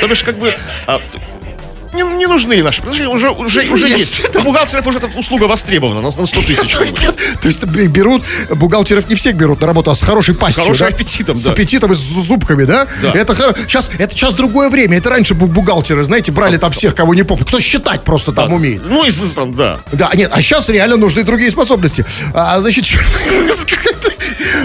[0.00, 0.54] То бишь, как бы,
[0.86, 1.00] а,
[1.96, 4.20] не, не нужны наши предложения, уже, уже, уже есть.
[4.20, 4.36] есть.
[4.36, 6.76] У бухгалтеров уже эта услуга востребована на, на 100 тысяч.
[7.42, 10.62] То есть берут, бухгалтеров не всех берут на работу, а с хорошей пастью.
[10.64, 10.94] хорошим да?
[10.94, 11.52] аппетитом, С да.
[11.52, 12.86] аппетитом и с зубками, да?
[13.02, 13.12] Да.
[13.12, 14.98] Это сейчас, это сейчас другое время.
[14.98, 17.44] Это раньше бу- бухгалтеры, знаете, брали там всех, кого не помню.
[17.44, 18.82] Кто считать просто там умеет.
[18.88, 19.78] Ну, и там, да.
[19.92, 22.04] Да, нет, а сейчас реально нужны другие способности.
[22.34, 22.84] А, значит,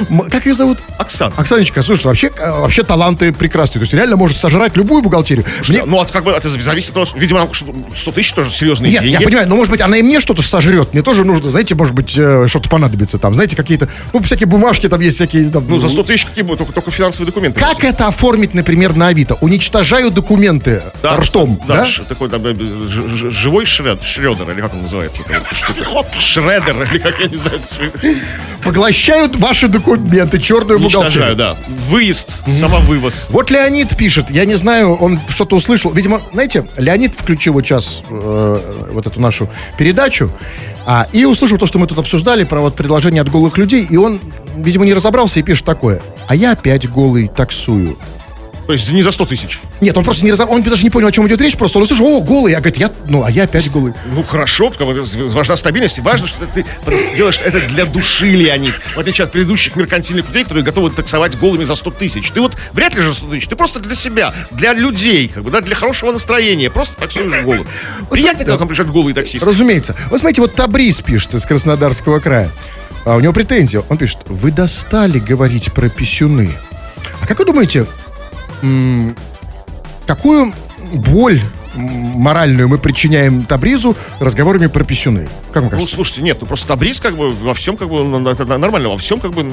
[0.10, 0.80] М, как ее зовут?
[0.98, 1.34] Оксана.
[1.38, 3.80] Оксаночка, слушай, вообще, э, вообще таланты прекрасные.
[3.80, 5.46] То есть реально может сожрать любую бухгалтерию.
[5.86, 9.02] Ну, от как бы это зависит от того, видимо, что 100 тысяч тоже серьезные Нет,
[9.04, 9.14] деньги.
[9.14, 10.94] я понимаю, но может быть она и мне что-то сожрет.
[10.94, 13.34] Мне тоже нужно, знаете, может быть, э, что-то понадобится там.
[13.36, 15.66] Знаете, какие-то, ну, всякие бумажки там есть, всякие там.
[15.68, 16.60] Ну, за 100 тысяч какие будут?
[16.60, 17.60] Только, только финансовые документы.
[17.60, 19.36] Как это оформить, например, на Авито?
[19.42, 21.86] Уничтожаю документы Да, ртом, да?
[21.86, 22.04] да?
[22.10, 22.54] такой там, э,
[23.32, 25.22] живой шред, шредер, или как он называется?
[26.20, 27.60] Шредер, или как я не знаю.
[28.64, 31.36] Поглощают ваши документы, черную бухгалтерию.
[31.36, 31.56] да.
[31.90, 33.28] Выезд, самовывоз.
[33.32, 35.92] Вот Леонид пишет, я не знаю, он что-то услышал.
[35.92, 40.32] Видимо, знаете, Леонид включил вот сейчас э, вот эту нашу передачу
[40.86, 43.98] а, и услышал то, что мы тут обсуждали про вот предложение от голых людей, и
[43.98, 44.20] он,
[44.58, 46.02] видимо, не разобрался и пишет такое.
[46.28, 47.98] А я опять голый таксую.
[48.72, 49.60] То есть не за 100 тысяч.
[49.82, 50.50] Нет, он просто не разоб...
[50.50, 52.78] он даже не понял, о чем идет речь, просто он услышал, о, голый, я говорит,
[52.78, 53.94] я, ну, а я опять голый.
[54.06, 55.98] Ну, хорошо, важна стабильность.
[55.98, 56.66] И важно, что ты
[57.18, 58.74] делаешь это для души, Леонид.
[58.96, 62.32] В отличие от предыдущих меркантильных людей, которые готовы таксовать голыми за 100 тысяч.
[62.32, 63.48] Ты вот вряд ли же 100 тысяч.
[63.50, 66.70] Ты просто для себя, для людей, как бы, да, для хорошего настроения.
[66.70, 67.68] Просто таксуешь голым.
[68.10, 69.46] Приятно, когда к вам приезжают голые таксисты.
[69.46, 69.98] Разумеется.
[70.10, 72.50] Вот смотрите, вот Табрис пишет из Краснодарского края.
[73.04, 73.84] А у него претензия.
[73.90, 76.52] Он пишет, вы достали говорить про писюны.
[77.20, 77.86] А как вы думаете,
[80.06, 80.54] какую
[80.94, 81.42] боль
[81.76, 85.28] моральную мы причиняем Табризу разговорами про писюны?
[85.52, 85.96] Как вам Ну, кажется?
[85.96, 89.32] слушайте, нет, ну просто Табрис как бы во всем как бы, нормально, во всем как
[89.32, 89.46] бы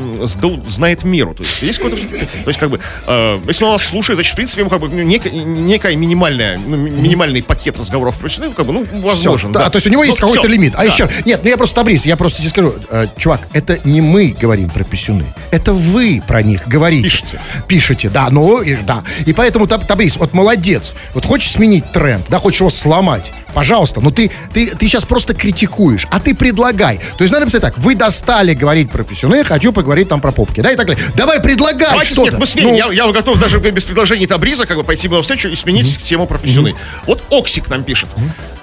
[0.68, 1.35] знает меру.
[1.35, 1.96] То есть есть какой-то,
[2.44, 4.88] то есть как бы, э, если он нас слушает, значит, в принципе, ему как бы
[4.88, 9.50] ну, некая, некая минимальная, ну, ми- минимальный пакет разговоров про ну, как бы, ну, возможен.
[9.50, 10.74] Всё, да, то есть у него есть Ну, какой-то лимит.
[10.74, 10.85] А да.
[10.85, 14.37] еще, нет, ну я просто Табрис, я просто тебе скажу, э, чувак, это не мы
[14.40, 17.02] говорим про писюны, это вы про них говорите.
[17.09, 17.40] Пишете.
[17.66, 19.02] Пишете, да, ну, и, да.
[19.26, 24.00] И поэтому, Таб- Табрис, вот молодец, вот хочешь сменить тренд, да, хочешь его сломать, пожалуйста,
[24.00, 27.00] но ты, ты, ты сейчас просто критикуешь, а ты предлагай.
[27.18, 30.62] То есть надо написать так, вы достали говорить про писюны, хочу поговорить там про попки,
[30.62, 31.04] да, и так далее.
[31.14, 32.30] Давай предлагай Давайте, что-то.
[32.30, 32.70] нет, мы сменим.
[32.70, 36.02] Ну, Я, я готов даже без предложений Табриза как бы пойти на встречу и сменить
[36.02, 36.74] тему про писюны.
[37.04, 38.08] Вот Оксик нам пишет.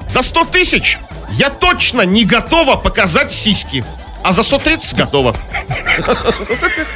[0.07, 0.97] За 100 тысяч
[1.33, 3.85] я точно не готова показать сиськи.
[4.25, 5.35] А за 130 готова.
[5.99, 6.87] Вот это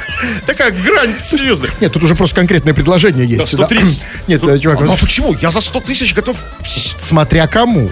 [0.46, 1.70] Такая грань серьезная.
[1.80, 3.56] Нет, тут уже просто конкретное предложение есть.
[3.56, 4.00] Да, 130.
[4.00, 4.04] да.
[4.26, 5.36] Нет, чувак, а, почему?
[5.40, 6.36] Я за 100 тысяч готов...
[6.66, 7.88] смотря кому.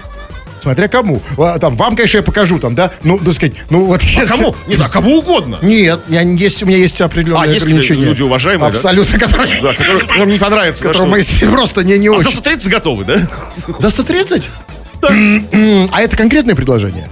[0.61, 1.21] Смотря кому.
[1.37, 2.91] А, Там, вам, конечно, я покажу, там, да?
[3.03, 4.01] Ну, так сказать, ну вот...
[4.01, 4.53] А если- кому?
[4.67, 5.57] Нет, а кому угодно.
[5.61, 8.03] Нет, я, не- есть, у меня есть определенные А, есть ограничения.
[8.03, 8.75] люди уважаемые, да?
[8.75, 10.83] Абсолютно, которые, Да, который вам не понравится.
[10.83, 12.31] да, которым мы просто не, не А за очень.
[12.31, 13.21] 130 готовы, да?
[13.79, 14.49] За 130?
[15.01, 17.07] М-м, А это конкретное предложение?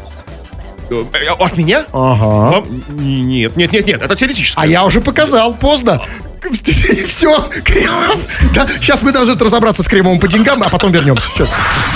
[0.90, 1.04] Э,
[1.40, 1.86] От меня?
[1.92, 2.52] Ага.
[2.52, 4.60] Вам- Нет, нет, нет, нет, это теоретически.
[4.60, 6.02] А я уже показал, поздно.
[7.06, 8.28] Все, Кремов.
[8.54, 11.30] Да, сейчас мы должны разобраться с Кремовым по деньгам, а потом вернемся.
[11.30, 11.50] Сейчас.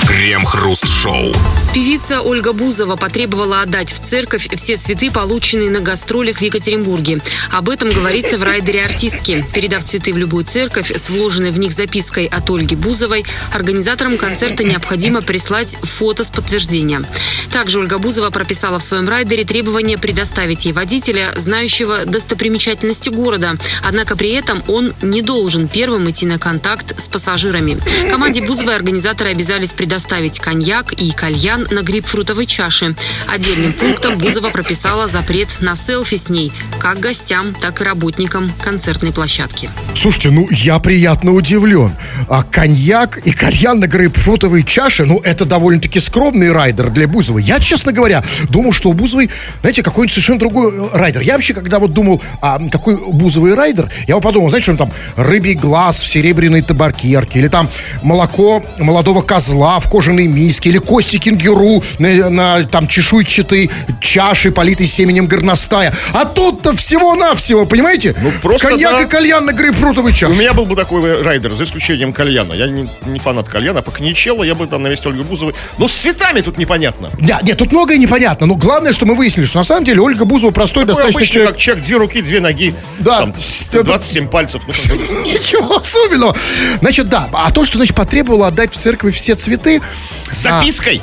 [0.07, 1.33] Крем-хруст-шоу.
[1.73, 7.21] Певица Ольга Бузова потребовала отдать в церковь все цветы, полученные на гастролях в Екатеринбурге.
[7.51, 9.45] Об этом говорится в райдере артистки.
[9.53, 14.63] Передав цветы в любую церковь с вложенной в них запиской от Ольги Бузовой, организаторам концерта
[14.63, 17.03] необходимо прислать фото с подтверждения.
[17.51, 23.57] Также Ольга Бузова прописала в своем райдере требование предоставить ей водителя, знающего достопримечательности города.
[23.83, 27.79] Однако при этом он не должен первым идти на контакт с пассажирами.
[28.09, 32.95] Команде Бузовой организаторы обязались предоставить коньяк и кальян на грейпфрутовой чаше.
[33.27, 39.11] Отдельным пунктом Бузова прописала запрет на селфи с ней, как гостям, так и работникам концертной
[39.11, 39.69] площадки.
[39.95, 41.95] Слушайте, ну я приятно удивлен.
[42.29, 47.43] А коньяк и кальян на грейпфрутовой чаше, ну это довольно-таки скромный райдер для Бузовой.
[47.43, 49.29] Я, честно говоря, думал, что у Бузовой,
[49.61, 51.21] знаете, какой-нибудь совершенно другой э, райдер.
[51.21, 54.91] Я вообще, когда вот думал, а какой у Бузовой райдер, я подумал, знаете, что там
[55.15, 57.69] рыбий глаз в серебряной табакерке, или там
[58.03, 63.69] молоко молодого козла в кожаной миске, или кости кенгюру на, на там чешуйчатой
[63.99, 65.93] чаши, политой семенем горностая.
[66.13, 68.15] А тут-то всего-навсего, понимаете?
[68.21, 69.01] Ну, просто Коньяк да.
[69.03, 70.31] и кальян на грейпфрутовой чаше.
[70.31, 72.53] У меня был бы такой райдер, за исключением кальяна.
[72.53, 75.55] Я не, не фанат кальяна, а покничела, я бы там на весь Ольга Бузовой.
[75.77, 77.09] Ну, с цветами тут непонятно.
[77.19, 78.47] Да, нет, тут многое непонятно.
[78.47, 81.33] Но главное, что мы выяснили, что на самом деле Ольга Бузова простой Такой достаточно обычный,
[81.33, 81.51] человек.
[81.51, 82.73] как человек, две руки, две ноги.
[82.99, 83.19] Да.
[83.21, 83.33] Там,
[83.71, 84.63] 20 7 пальцев.
[84.67, 84.73] Ну,
[85.25, 86.35] Ничего особенного.
[86.79, 87.29] Значит, да.
[87.33, 89.81] А то, что, значит, потребовало отдать в церкви все цветы...
[90.29, 91.01] С а запиской.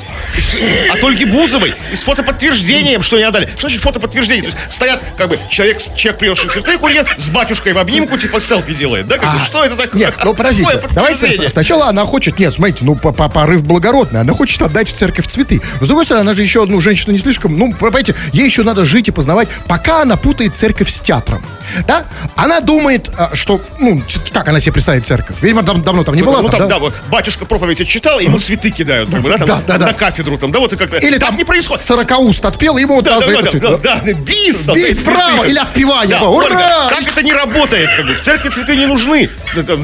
[0.91, 1.75] А только Бузовой.
[1.91, 3.47] И с фотоподтверждением, что не отдали.
[3.47, 4.43] Что значит фотоподтверждение?
[4.43, 8.39] То есть стоят, как бы, человек, человек принесший цветы, курьер, с батюшкой в обнимку, типа
[8.39, 9.07] селфи делает.
[9.07, 9.17] Да?
[9.17, 10.01] Как а, что это такое?
[10.01, 10.81] Нет, ну подождите.
[10.91, 12.39] Давайте сначала она хочет...
[12.39, 14.21] Нет, смотрите, ну, порыв благородный.
[14.21, 15.61] Она хочет отдать в церковь цветы.
[15.79, 17.57] С другой стороны, она же еще одну женщину не слишком...
[17.57, 21.43] Ну, понимаете, ей еще надо жить и познавать, пока она путает церковь с театром.
[21.87, 22.05] Да?
[22.35, 24.01] Она думает, а, что, ну,
[24.33, 25.37] как она себе представит церковь?
[25.41, 26.41] Видимо, дав- давно там не была.
[26.41, 26.75] ну, там, там, да?
[26.75, 29.85] да, вот, батюшка проповедь читал, ему цветы кидают, как бы, да, там, Да, да, да.
[29.87, 30.97] на кафедру, там, да, вот и как-то.
[30.97, 31.83] Или там не происходит.
[31.83, 34.01] сорокауст отпел, ему Да, да, за да, это да, да, да?
[34.05, 36.89] да, бис, Бис, браво, или отпевание, Да, да, ура!
[36.89, 39.29] Как это не работает, как бы, в церкви цветы не нужны.
[39.55, 39.77] Это,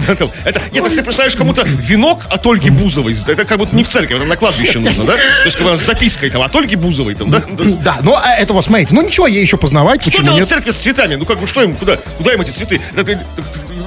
[0.72, 4.16] нет, если ты представляешь кому-то венок от Ольги Бузовой, это как будто не в церкви,
[4.16, 5.14] это на кладбище нужно, да?
[5.14, 7.42] То есть, как бы, с запиской там от Ольги Бузовой, там, да?
[7.84, 10.48] Да, ну а это вот, смотрите, ну ничего, ей еще познавать, Что почему нет?
[10.48, 11.16] в церкви с цветами?
[11.16, 12.82] Ну как бы что им, куда, куда им эти цветы?
[12.96, 13.24] Это,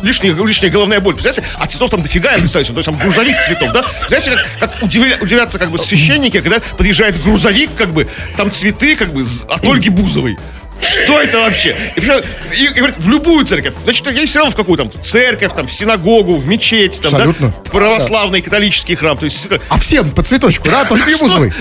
[0.02, 1.50] лишняя, лишняя головная боль, представляете?
[1.58, 3.84] А цветов там дофига, я представляю, то есть там грузовик цветов, да?
[4.08, 8.96] Знаете, как, как удивля- удивятся как бы священники, когда подъезжает грузовик, как бы, там цветы,
[8.96, 10.38] как бы, от Ольги Бузовой.
[10.80, 11.76] Что это вообще?
[11.96, 13.74] И, и- и говорит, в любую церковь.
[13.84, 17.14] Значит, я все равно в какую там в церковь, там, в синагогу, в мечеть, там,
[17.14, 17.48] Абсолютно.
[17.48, 17.70] да?
[17.70, 19.16] Православный, католический храм.
[19.16, 21.24] То есть, А всем по цветочку, да, только не Что?
[21.24, 21.52] Бузовой.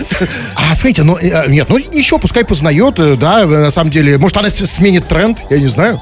[0.56, 4.18] А, смотрите, ну, э, нет, ну ничего, пускай познает, э, да, э, на самом деле,
[4.18, 6.02] может, она сменит тренд, я не знаю.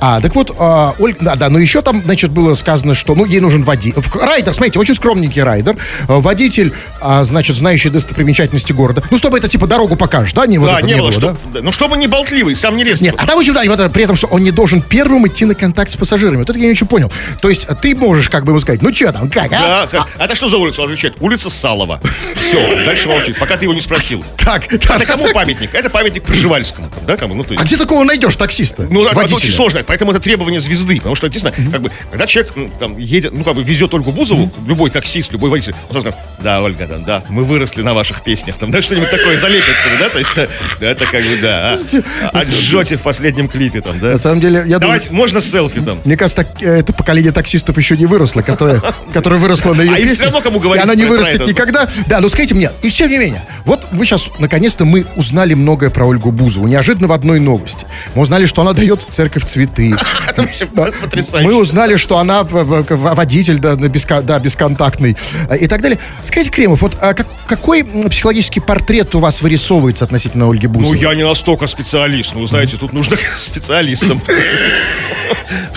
[0.00, 3.24] А, так вот, а, Оль, да, да, но еще там, значит, было сказано, что, ну,
[3.24, 3.94] ей нужен водитель.
[4.14, 5.76] Райдер, смотрите, очень скромненький райдер.
[6.08, 9.02] Э, Водитель, а, значит, знающий достопримечательности города.
[9.10, 11.12] Ну, чтобы это, типа, дорогу покажешь, да, не вот да, это не было, да?
[11.12, 13.00] что, да, ну чтобы не болтливый, сам не лез.
[13.00, 15.26] Нет, а там еще, да, и вот это, при этом, что он не должен первым
[15.26, 16.38] идти на контакт с пассажирами.
[16.38, 17.10] Вот это я очень понял.
[17.40, 19.86] То есть ты можешь как бы ему сказать, ну что там, как, а?
[19.90, 20.82] Да, а это что за улица?
[20.82, 22.00] Он отвечает, улица Салова.
[22.34, 24.24] Все, дальше молчит, пока ты его не спросил.
[24.38, 25.06] Так, Это так.
[25.06, 25.74] кому памятник?
[25.74, 27.34] Это памятник Пржевальскому, да, кому?
[27.34, 28.86] Ну, то А есть, где такого найдешь таксиста?
[28.90, 29.36] ну, это Водителя?
[29.36, 32.98] очень сложно, поэтому это требование звезды, потому что, действительно, как бы, когда человек м, там
[32.98, 36.62] едет, ну, как бы везет Ольгу Бузову, любой таксист, любой водитель, он сразу говорит, да,
[36.62, 40.18] Ольга, да, да, мы выросли на ваших песнях, там, да, что-нибудь такое залепит, да, то
[40.18, 40.48] есть, э,
[40.80, 41.78] да, это как бы, да,
[42.32, 44.10] а, отжете в последнем клипе, там, да.
[44.12, 45.98] На самом деле, я думаю, Давайте, можно селфи там.
[46.04, 48.80] мне кажется, так, э, это поколение таксистов еще не выросло, которое,
[49.12, 50.14] которое выросло на ее А им песнях.
[50.14, 51.50] всё равно кому И говорить она не вырастет это.
[51.50, 51.88] никогда.
[52.06, 55.90] Да, ну скажите мне, и тем не менее, вот вы сейчас, наконец-то, мы узнали многое
[55.90, 56.66] про Ольгу Бузову.
[56.66, 57.86] Неожиданно в одной новости.
[58.14, 59.94] Мы узнали, что она дает в церковь цветы.
[60.28, 61.48] Это вообще потрясающе.
[61.48, 63.74] Мы узнали, что она водитель, да,
[64.38, 65.16] бесконтактный
[65.48, 65.98] э, и так далее.
[66.24, 70.98] Скажите, Кремов, вот а как- какой психологический портрет у вас вырисовывается относительно Ольги Ну, Бузовой?
[70.98, 72.33] я не настолько специалист.
[72.34, 74.20] Ну, знаете, тут нужно специалистом.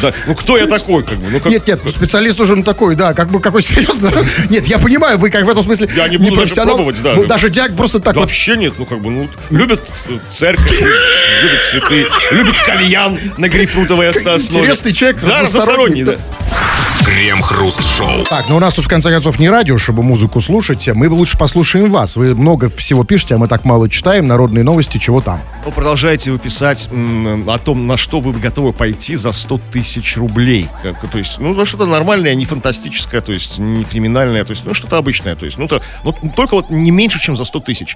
[0.02, 1.30] Да, ну, кто я такой, как бы?
[1.32, 4.12] Ну, как- Нет, нет, специалист уже такой, да, как бы какой серьезно.
[4.50, 6.76] Нет, я понимаю, вы как в этом смысле Я не буду даже профессионал.
[6.76, 7.14] пробовать, да.
[7.16, 8.28] Ну, даже дядь просто так Да вот.
[8.28, 9.82] вообще нет, ну как бы, ну, любят
[10.30, 14.38] церковь, любят цветы, любят кальян на грейпфрутовой основе.
[14.40, 16.18] Интересный человек, Да, разносторонний, да.
[17.08, 18.26] Крем-хруст-шоу.
[18.30, 20.90] Так, ну у нас тут в конце концов не радио, чтобы музыку слушать.
[20.90, 22.18] Мы лучше послушаем вас.
[22.18, 24.28] Вы много всего пишете, а мы так мало читаем.
[24.28, 25.40] Народные новости, чего там.
[25.66, 30.18] Ну, продолжаете вы писать м, о том, на что вы готовы пойти за 100 тысяч
[30.18, 30.68] рублей.
[30.84, 34.66] Как, то есть, ну, за что-то нормальное, не фантастическое, то есть, не криминальное, то есть,
[34.66, 35.36] ну, что-то обычное.
[35.36, 37.96] То есть, ну, то, ну, только вот не меньше, чем за 100 тысяч.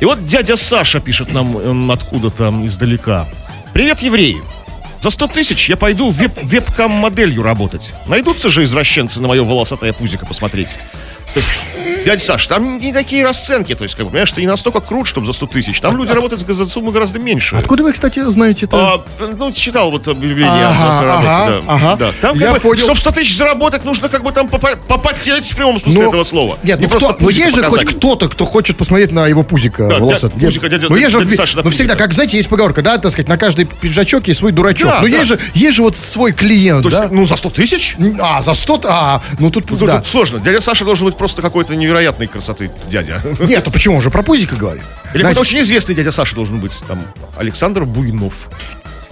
[0.00, 3.24] И вот дядя Саша пишет нам откуда-то издалека.
[3.72, 4.42] Привет, евреи.
[5.02, 7.92] За 100 тысяч я пойду веб вебкам-моделью работать.
[8.06, 10.78] Найдутся же извращенцы на мое волосатое пузико посмотреть.
[12.04, 15.06] Дядя Саш, там не такие расценки, то есть, как бы, понимаешь, ты не настолько крут,
[15.06, 15.80] чтобы за 100 тысяч.
[15.80, 17.56] Там люди работают за сумму гораздо меньше.
[17.56, 18.76] Откуда вы, кстати, знаете это?
[18.76, 19.04] А,
[19.38, 21.74] ну, читал вот объявление Ага, о работе, ага, да.
[21.74, 21.96] ага.
[21.96, 22.10] Да.
[22.20, 22.82] Там, Я бы, понял.
[22.82, 26.24] чтобы 100 тысяч заработать, нужно как бы там попа- попотеть в прямом смысле Ну, этого
[26.24, 26.58] слова.
[26.64, 27.86] Нет, не ну, кто, ну пузико есть же показать.
[27.88, 30.30] хоть кто-то, кто хочет посмотреть на его пузико Да, волосатое.
[30.40, 32.98] дядя- пузико дядя- ну, есть же, дядя Саша ну, всегда, как, знаете, есть поговорка, да,
[32.98, 34.90] так сказать, на каждый пиджачок есть свой дурачок.
[34.90, 35.16] Да, ну, да.
[35.16, 37.08] есть же, есть же вот свой клиент, да?
[37.12, 37.96] ну, за 100 тысяч?
[38.20, 39.98] А, за 100, а, ну тут, Ну, Тут, да.
[39.98, 40.40] тут сложно.
[40.40, 43.20] Дядя Саша должен быть просто какой-то невероятной красоты дядя.
[43.38, 44.82] Нет, ну почему, же про пузико говорит.
[45.14, 46.76] Или какой-то очень известный дядя Саша должен быть.
[46.88, 47.00] Там
[47.36, 48.48] Александр Буйнов.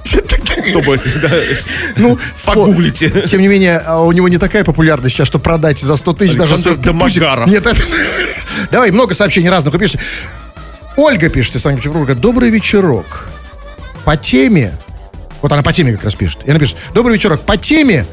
[0.03, 1.31] Чтобы, да,
[1.95, 3.29] Ну, погуглите.
[3.29, 6.35] Тем не менее, а у него не такая популярность сейчас, что продать за 100 тысяч
[6.35, 6.55] даже...
[6.55, 7.21] Александр д- пузик.
[7.23, 7.49] Домогаров.
[7.49, 7.81] Нет, это...
[8.73, 10.01] Давай, много сообщений разных вы пишете.
[10.97, 12.17] Ольга пишет из Санкт-Петербурга.
[12.17, 13.29] Добрый вечерок.
[14.05, 14.73] По теме...
[15.43, 16.41] Вот она по теме как раз пишет.
[16.45, 16.77] И она пишет.
[16.93, 17.43] Добрый вечерок.
[17.43, 18.05] По теме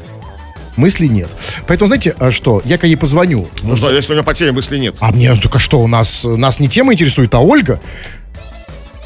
[0.78, 1.28] мыслей нет.
[1.66, 2.62] Поэтому, знаете, а что?
[2.64, 3.48] Я когда ей позвоню.
[3.62, 4.96] Ну, что, если у него по теме мысли нет.
[5.00, 7.80] А мне только что, у нас, нас не тема интересует, а Ольга.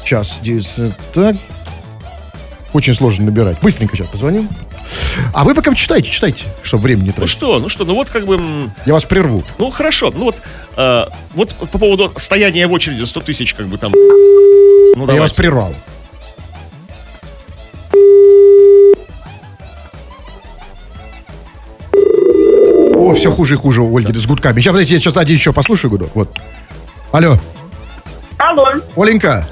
[0.03, 1.35] Сейчас, здесь, э, так.
[2.73, 3.57] Очень сложно набирать.
[3.61, 4.49] Быстренько сейчас позвоним.
[5.33, 7.31] А вы пока читайте, читайте, чтобы времени не Ну тратить.
[7.33, 8.39] что, ну что, ну вот как бы...
[8.85, 9.43] Я вас прерву.
[9.59, 10.35] Ну хорошо, ну вот,
[10.75, 11.05] э,
[11.35, 13.91] вот по поводу стояния в очереди за 100 тысяч, как бы там.
[13.93, 15.35] Ну, Я вас давайте.
[15.35, 15.75] прервал.
[23.23, 24.59] Все хуже и хуже у Ольги с гудками.
[24.59, 26.09] Сейчас, подождите, я сейчас один еще послушаю гудок.
[26.15, 26.37] Вот.
[27.11, 27.37] Алло,
[28.37, 28.65] Алло,
[28.97, 29.47] Оленька.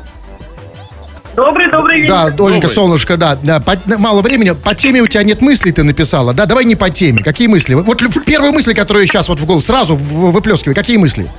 [1.36, 2.14] добрый, добрый вечер.
[2.14, 2.70] Да, Оленька, Добрый.
[2.70, 3.38] солнышко, да.
[3.42, 4.52] да по- мало времени.
[4.52, 6.34] По теме у тебя нет мыслей, ты написала.
[6.34, 7.24] Да, давай не по теме.
[7.24, 7.76] Какие мысли?
[7.76, 10.76] Вот первые мысли, которые сейчас вот в голову, сразу в- выплескивай.
[10.76, 11.30] Какие мысли?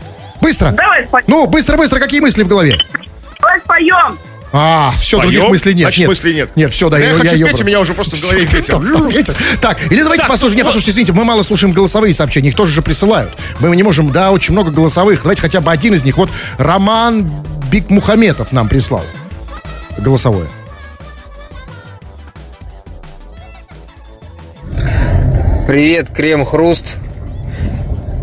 [0.41, 0.71] Быстро.
[0.71, 1.25] Давай споем.
[1.29, 2.79] Ну, быстро, быстро, какие мысли в голове?
[3.41, 4.19] Давай споем.
[4.55, 5.33] А, все, Поем?
[5.33, 5.83] других мыслей нет.
[5.85, 6.09] Значит, нет.
[6.09, 6.51] мыслей нет.
[6.57, 7.63] Нет, все, да, Да я хочу её петь, брал.
[7.63, 8.65] у меня уже просто в голове ветер.
[8.75, 9.35] там ветер.
[9.63, 10.59] Так, или давайте Так, послушаем.
[10.59, 13.31] Не, послушайте, извините, мы мало слушаем голосовые сообщения, их тоже же присылают.
[13.61, 15.23] Мы не можем, да, очень много голосовых.
[15.23, 16.19] Давайте хотя бы один из них.
[16.19, 16.29] Вот
[16.59, 17.31] Роман
[17.71, 19.05] Бикмухаметов нам прислал
[19.99, 20.49] голосовое.
[25.67, 26.97] Привет, Крем Хруст.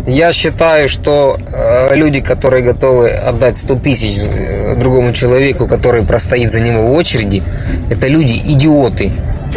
[0.07, 6.51] Я считаю, что э, люди, которые готовы отдать 100 тысяч э, другому человеку, который простоит
[6.51, 7.43] за него в очереди,
[7.89, 9.11] это люди идиоты.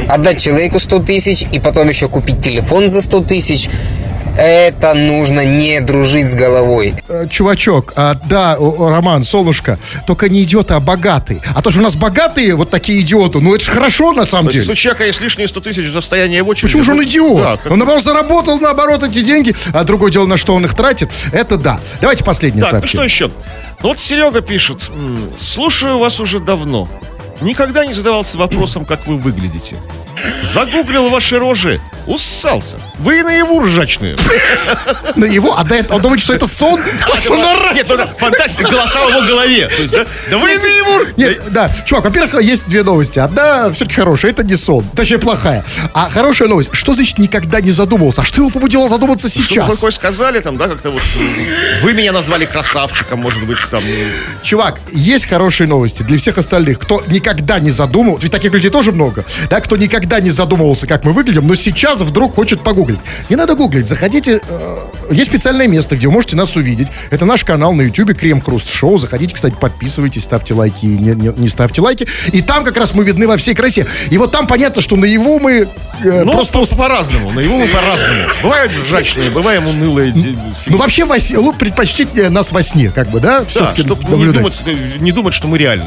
[0.08, 3.68] Отдать человеку 100 тысяч и потом еще купить телефон за 100 тысяч,
[4.36, 6.94] это нужно не дружить с головой.
[7.08, 11.40] Э, Чувачок, а, да, Роман, солнышко, только не идиоты, а богатые.
[11.54, 14.46] А то, что у нас богатые вот такие идиоты, ну это же хорошо на самом
[14.46, 14.62] То деле.
[14.62, 16.66] если у человека есть лишние 100 тысяч за стояние в очереди...
[16.72, 17.42] Почему же он ну, идиот?
[17.42, 20.74] да, как- Он, наоборот, заработал, наоборот, эти деньги, а другое дело, на что он их
[20.74, 21.80] тратит, это да.
[22.00, 23.04] Давайте последнее Так, ну что сообщение.
[23.06, 23.30] еще?
[23.82, 24.90] Ну вот Серега пишет.
[25.38, 26.88] Слушаю вас уже давно.
[27.42, 29.76] Никогда не задавался вопросом, как вы выглядите.
[30.44, 31.80] Загуглил ваши рожи.
[32.06, 32.76] Уссался.
[32.98, 34.16] Вы наяву ржачные.
[35.16, 36.80] На его, а он думает, что это сон?
[37.74, 39.70] Нет, ну фантастика, голоса в его голове.
[40.30, 41.06] Да, вы наяву...
[41.16, 43.18] Нет, да, чувак, во-первых, есть две новости.
[43.18, 45.64] Одна все-таки хорошая, это не сон, точнее плохая.
[45.94, 48.22] А хорошая новость, что значит никогда не задумывался?
[48.22, 49.74] А что его побудило задуматься Что вы сейчас?
[49.74, 51.02] такое сказали там, да, как-то вот...
[51.82, 53.82] Вы меня назвали красавчиком, может быть, там...
[53.84, 53.90] м,
[54.42, 58.92] Чувак, есть хорошие новости для всех остальных, кто никогда не задумывался, ведь таких людей тоже
[58.92, 62.98] много, да, кто никогда не задумывался, как мы выглядим, но сейчас вдруг хочет погуглить.
[63.28, 64.78] Не надо гуглить, заходите, э,
[65.10, 66.88] есть специальное место, где вы можете нас увидеть.
[67.10, 68.98] Это наш канал на YouTube Крем Хруст Шоу.
[68.98, 72.06] Заходите, кстати, подписывайтесь, ставьте лайки, не, не- не ставьте лайки.
[72.32, 73.86] И там как раз мы видны во всей красе.
[74.10, 75.68] И вот там понятно, что наяву мы
[76.04, 76.64] э, Ну, просто...
[76.76, 77.30] по-разному.
[77.32, 78.28] Наяву мы по-разному.
[78.42, 80.14] Бывают ржачные, бываем унылые.
[80.66, 83.40] Ну, вообще, во сне- ну, предпочтительнее нас во сне, как бы, да?
[83.40, 84.54] Да, чтобы не думать,
[85.00, 85.86] не думать, что мы реальны.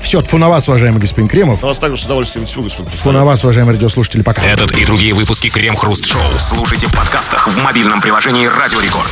[0.00, 1.60] Все, тьфу на вас, уважаемый господин Кремов.
[1.62, 2.90] На вас также с удовольствием всего, господин.
[2.90, 4.42] Тьфу на вас, уважаемые радиослушатели, пока.
[4.42, 9.10] Этот и другие выпуски Крем Хруст Шоу слушайте в подкастах в мобильном приложении Радио Рекорд.